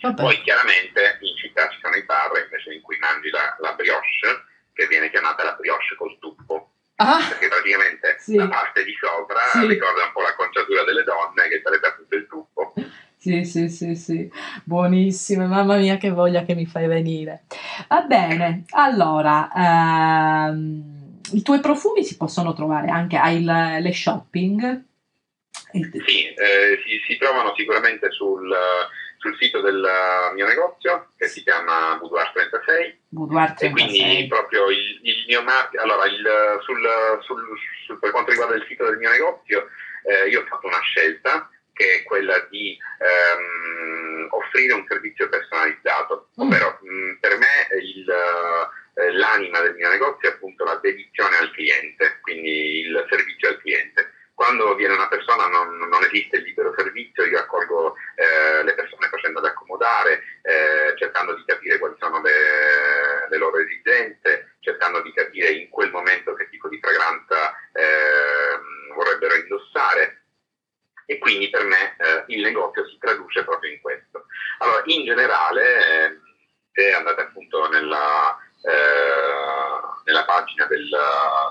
vabbè, 0.00 0.22
Poi 0.22 0.40
chiaramente 0.42 1.16
in 1.20 1.36
città 1.36 1.68
ci 1.70 1.78
sono 1.80 1.94
i 1.96 2.02
bar 2.04 2.30
invece 2.42 2.72
in 2.74 2.82
cui 2.82 2.98
mangi 2.98 3.30
la, 3.30 3.56
la 3.60 3.72
brioche, 3.72 4.44
che 4.74 4.86
viene 4.86 5.10
chiamata 5.10 5.44
la 5.44 5.52
brioche 5.54 5.94
col 5.96 6.18
tuppo 6.18 6.72
ah, 6.96 7.26
perché 7.28 7.48
praticamente 7.48 8.16
Sì. 8.18 8.36
la 8.36 8.48
parte 8.48 8.84
di 8.84 8.94
sopra 9.00 9.40
Sì. 9.52 9.66
ricorda 9.66 10.04
un 10.04 10.12
po' 10.12 10.22
l'acconciatura 10.22 10.84
delle 10.84 11.04
donne 11.04 11.48
che 11.48 11.60
sarebbe 11.62 11.86
appunto 11.86 12.14
il 12.16 12.26
tuppo. 12.26 12.74
Sì, 13.22 13.44
sì, 13.44 13.68
sì, 13.68 13.94
sì, 13.94 14.28
buonissime, 14.64 15.46
mamma 15.46 15.76
mia 15.76 15.96
che 15.96 16.10
voglia 16.10 16.42
che 16.42 16.54
mi 16.54 16.66
fai 16.66 16.88
venire. 16.88 17.44
Va 17.86 18.00
bene, 18.00 18.64
allora, 18.70 19.48
ehm, 20.48 21.20
i 21.30 21.42
tuoi 21.42 21.60
profumi 21.60 22.02
si 22.02 22.16
possono 22.16 22.52
trovare 22.52 22.88
anche 22.88 23.16
ai 23.16 23.44
le 23.44 23.92
shopping? 23.92 24.84
Sì, 25.70 26.26
eh, 26.34 26.82
si, 26.84 26.98
si 27.06 27.16
trovano 27.16 27.54
sicuramente 27.54 28.10
sul, 28.10 28.52
sul 29.18 29.36
sito 29.38 29.60
del 29.60 29.86
mio 30.34 30.44
negozio 30.44 31.10
che 31.16 31.28
si 31.28 31.44
chiama 31.44 31.96
Boudoir 32.00 32.32
36 32.32 32.98
Boudoir 33.08 33.54
e 33.56 33.70
quindi 33.70 33.98
36. 33.98 34.26
proprio 34.26 34.68
il, 34.68 34.98
il 35.00 35.24
mio 35.28 35.44
marchio, 35.44 35.80
allora 35.80 36.06
il, 36.06 36.26
sul, 36.62 36.82
sul- 37.22 37.56
sul- 37.86 37.98
per 38.00 38.10
quanto 38.10 38.32
riguarda 38.32 38.56
il 38.56 38.64
sito 38.66 38.84
del 38.84 38.96
mio 38.98 39.10
negozio 39.10 39.68
eh, 40.02 40.28
io 40.28 40.40
ho 40.40 40.44
fatto 40.44 40.66
una 40.66 40.80
scelta 40.80 41.48
che 41.82 41.94
è 41.94 42.02
quella 42.04 42.38
di 42.48 42.78
ehm, 42.98 44.28
offrire 44.30 44.72
un 44.74 44.84
servizio 44.88 45.28
personalizzato, 45.28 46.28
Mm. 46.40 46.46
ovvero 46.46 46.78
mh, 46.80 47.18
per 47.20 47.36
me 47.36 47.68
il, 47.82 48.08
eh, 48.94 49.12
l'anima 49.12 49.60
del 49.60 49.74
mio 49.74 49.88
negozio 49.88 50.28
è 50.28 50.32
appunto 50.32 50.64
la 50.64 50.76
dedizione 50.76 51.36
al 51.36 51.50
cliente, 51.50 52.20
quindi 52.22 52.80
il 52.80 53.06
servizio 53.10 53.48
al 53.48 53.58
cliente. 53.58 54.12
Quando 54.34 54.74
viene 54.74 54.94
una 54.94 55.08
persona 55.08 55.46
non, 55.46 55.76
non 55.76 56.02
esiste 56.04 56.38
il 56.38 56.44
libero 56.44 56.72
servizio, 56.76 57.24
io 57.24 57.38
accolgo 57.38 57.94
eh, 58.16 58.64
le 58.64 58.74
persone 58.74 59.08
facendole 59.08 59.48
accomodare, 59.48 60.22
eh, 60.42 60.96
cercando 60.96 61.34
di 61.34 61.44
capire 61.44 61.78
quali 61.78 61.94
sono 61.98 62.20
le, 62.22 63.28
le 63.28 63.36
loro 63.36 63.58
esigenze, 63.58 64.56
cercando 64.60 64.92
quindi 71.22 71.48
per 71.48 71.64
me 71.64 71.96
eh, 71.96 72.24
il 72.26 72.42
negozio 72.42 72.86
si 72.86 72.98
traduce 72.98 73.42
proprio 73.44 73.72
in 73.72 73.80
questo. 73.80 74.26
Allora, 74.58 74.82
in 74.86 75.04
generale, 75.04 76.04
eh, 76.04 76.20
se 76.72 76.92
andate 76.92 77.22
appunto 77.22 77.68
nella, 77.68 78.36
eh, 78.62 79.80
nella 80.04 80.24
pagina 80.24 80.66
del, 80.66 80.90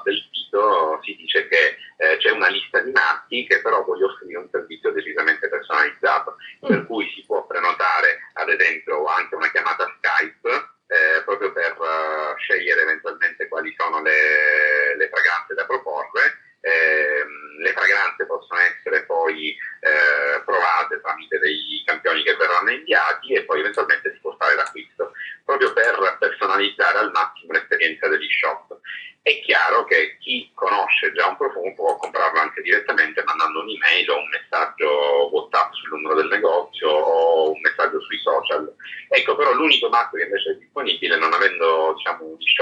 del, 0.03 0.29
sito, 0.32 0.99
si 1.03 1.15
dice 1.15 1.47
che 1.47 1.77
eh, 1.97 2.17
c'è 2.17 2.29
una 2.32 2.49
lista 2.49 2.79
di 2.82 2.91
marchi 2.91 3.47
che 3.47 3.61
però 3.61 3.84
voglio 3.84 4.07
offrire 4.07 4.38
un 4.38 4.49
servizio 4.51 4.91
decisamente 4.91 5.49
personalizzato, 5.49 6.36
mm. 6.65 6.67
per 6.67 6.86
cui 6.86 7.11
si 7.15 7.25
può 7.25 7.47
prenotare 7.47 8.19
ad 8.34 8.49
esempio 8.49 9.05
anche 9.05 9.36
una 9.36 9.49
chiamata 9.49 9.91
Skype 9.97 10.69
eh, 10.91 11.23
proprio 11.23 11.53
per 11.53 11.77
uh, 11.79 12.38
scegliere 12.38 12.82
eventualmente 12.82 13.47
quali 13.47 13.73
sono 13.77 14.01
le, 14.01 14.95
le 14.97 15.09
fragranze 15.09 15.53
da 15.53 15.65
proporre. 15.65 16.49
Eh, 16.63 17.25
le 17.61 17.71
fragranze 17.73 18.25
possono 18.25 18.59
essere 18.59 19.05
poi 19.05 19.55
eh, 19.82 20.41
provate 20.43 20.99
tramite 21.01 21.39
dei 21.39 21.82
campioni 21.86 22.23
che 22.23 22.36
verranno 22.36 22.71
inviati 22.71 23.34
e 23.34 23.43
poi 23.43 23.59
eventualmente 23.59 24.11
si 24.13 24.19
può 24.19 24.36
fare 24.38 24.55
l'acquisto, 24.55 25.11
proprio 25.45 25.71
per 25.73 26.17
personalizzare 26.19 26.97
al 26.97 27.11
massimo 27.11 27.53
l'esperienza 27.53 28.07
degli 28.07 28.29
shop. 28.29 28.79
È 29.23 29.39
chiaro 29.41 29.84
che 29.84 30.17
chi 30.17 30.49
conosce 30.55 31.11
già 31.13 31.27
un 31.27 31.38
profumo 31.38 31.75
può 31.75 31.95
comprarlo 31.97 32.39
anche 32.39 32.63
direttamente 32.63 33.23
mandando 33.23 33.61
un'email 33.61 34.09
o 34.09 34.17
un 34.17 34.29
messaggio 34.29 35.29
WhatsApp 35.32 35.73
sul 35.73 35.89
numero 35.89 36.15
del 36.15 36.27
negozio 36.27 36.89
o 36.89 37.51
un 37.51 37.59
messaggio 37.61 38.01
sui 38.01 38.17
social. 38.17 38.73
Ecco, 39.09 39.36
però 39.36 39.53
l'unico 39.53 39.89
marchio 39.89 40.17
che 40.17 40.25
invece 40.25 40.51
è 40.51 40.55
disponibile, 40.55 41.17
non 41.17 41.34
avendo 41.34 41.93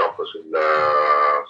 shop 0.00 0.24
sul, 0.24 0.48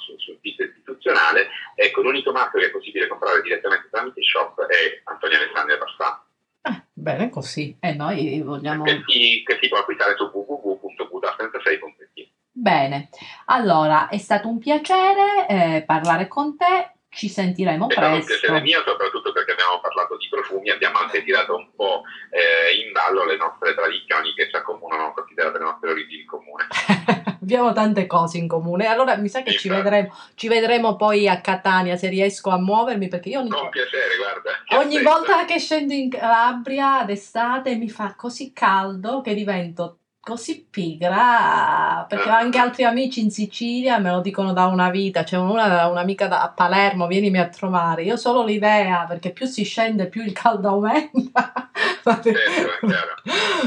sul, 0.05 0.18
sul 0.18 0.38
sito 0.42 0.64
istituzionale, 0.64 1.48
ecco, 1.74 2.03
l'unico 2.03 2.32
marchio 2.32 2.61
che 2.61 2.66
è 2.66 2.70
possibile 2.70 3.07
comprare 3.07 3.40
direttamente 3.42 3.88
tramite 3.90 4.20
shop 4.22 4.61
è 4.66 5.01
Antonio 5.05 5.38
Alessandria 5.38 5.78
Passà. 5.78 6.22
Eh, 6.62 6.82
bene, 6.92 7.30
così. 7.30 7.78
E 7.80 7.94
noi 7.94 8.42
vogliamo... 8.42 8.84
Che 8.84 9.03
si, 9.07 9.42
che 9.44 9.59
si 9.61 9.68
può 9.68 9.78
acquistare 9.78 10.14
su 10.16 10.24
www.buda36.it. 10.24 12.28
Bene, 12.53 13.09
allora 13.46 14.09
è 14.09 14.18
stato 14.18 14.48
un 14.48 14.59
piacere 14.59 15.46
eh, 15.48 15.84
parlare 15.86 16.26
con 16.28 16.57
te, 16.57 16.96
ci 17.11 17.28
sentiremo 17.28 17.86
presto. 17.86 18.04
È 18.04 18.12
un 18.12 18.24
piacere 18.24 18.61
mio, 18.61 18.82
soprattutto 18.86 19.32
perché 19.32 19.52
abbiamo 19.52 19.80
parlato 19.80 20.16
di 20.16 20.28
profumi, 20.28 20.70
abbiamo 20.70 20.98
anche 20.98 21.22
tirato 21.24 21.56
un 21.56 21.68
po' 21.74 22.02
eh, 22.30 22.78
in 22.78 22.92
ballo 22.92 23.24
le 23.24 23.36
nostre 23.36 23.74
tradizioni 23.74 24.32
che 24.34 24.48
ci 24.48 24.56
accomunano, 24.56 25.12
considerate 25.12 25.58
le 25.58 25.64
nostre 25.64 25.90
origini 25.90 26.24
comuni. 26.24 26.64
abbiamo 27.42 27.72
tante 27.72 28.06
cose 28.06 28.38
in 28.38 28.46
comune. 28.46 28.86
Allora 28.86 29.16
mi 29.16 29.28
sa 29.28 29.42
che 29.42 29.52
ci 29.52 29.68
vedremo, 29.68 30.14
ci 30.36 30.46
vedremo, 30.46 30.96
poi 30.96 31.28
a 31.28 31.40
Catania 31.40 31.96
se 31.96 32.08
riesco 32.08 32.50
a 32.50 32.58
muovermi 32.58 33.08
perché 33.08 33.30
io 33.30 33.40
ogni, 33.40 33.50
piacere, 33.70 34.16
guarda, 34.16 34.82
ogni 34.82 35.02
volta 35.02 35.44
che 35.44 35.58
scendo 35.58 35.92
in 35.92 36.11
Calabria 36.11 37.02
d'estate 37.04 37.74
mi 37.74 37.90
fa 37.90 38.14
così 38.16 38.52
caldo 38.52 39.20
che 39.20 39.34
divento 39.34 39.96
così 40.20 40.66
pigra 40.68 42.04
perché 42.06 42.28
ho 42.28 42.34
anche 42.34 42.58
altri 42.58 42.84
amici 42.84 43.20
in 43.20 43.30
Sicilia 43.30 43.98
me 43.98 44.10
lo 44.10 44.20
dicono 44.20 44.52
da 44.52 44.66
una 44.66 44.90
vita 44.90 45.22
c'è 45.22 45.38
una, 45.38 45.86
un'amica 45.86 46.28
da, 46.28 46.42
a 46.42 46.50
Palermo 46.50 47.06
vienimi 47.06 47.38
a 47.38 47.48
trovare 47.48 48.02
io 48.02 48.16
solo 48.16 48.44
l'idea 48.44 49.06
perché 49.08 49.30
più 49.30 49.46
si 49.46 49.64
scende 49.64 50.06
più 50.06 50.22
il 50.22 50.32
caldo 50.32 50.68
aumenta. 50.68 51.52
Vado, 52.02 52.30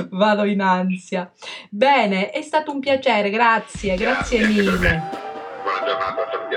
vado 0.09 0.43
in 0.45 0.59
ansia. 0.61 1.31
Bene 1.69 2.31
è 2.31 2.41
stato 2.41 2.71
un 2.71 2.79
piacere 2.79 3.29
grazie 3.29 3.95
grazie, 3.95 4.39
grazie. 4.39 4.47
mille. 4.47 5.03
Buona 5.63 5.85
giornata 5.85 6.21
a 6.21 6.29
tutti 6.29 6.55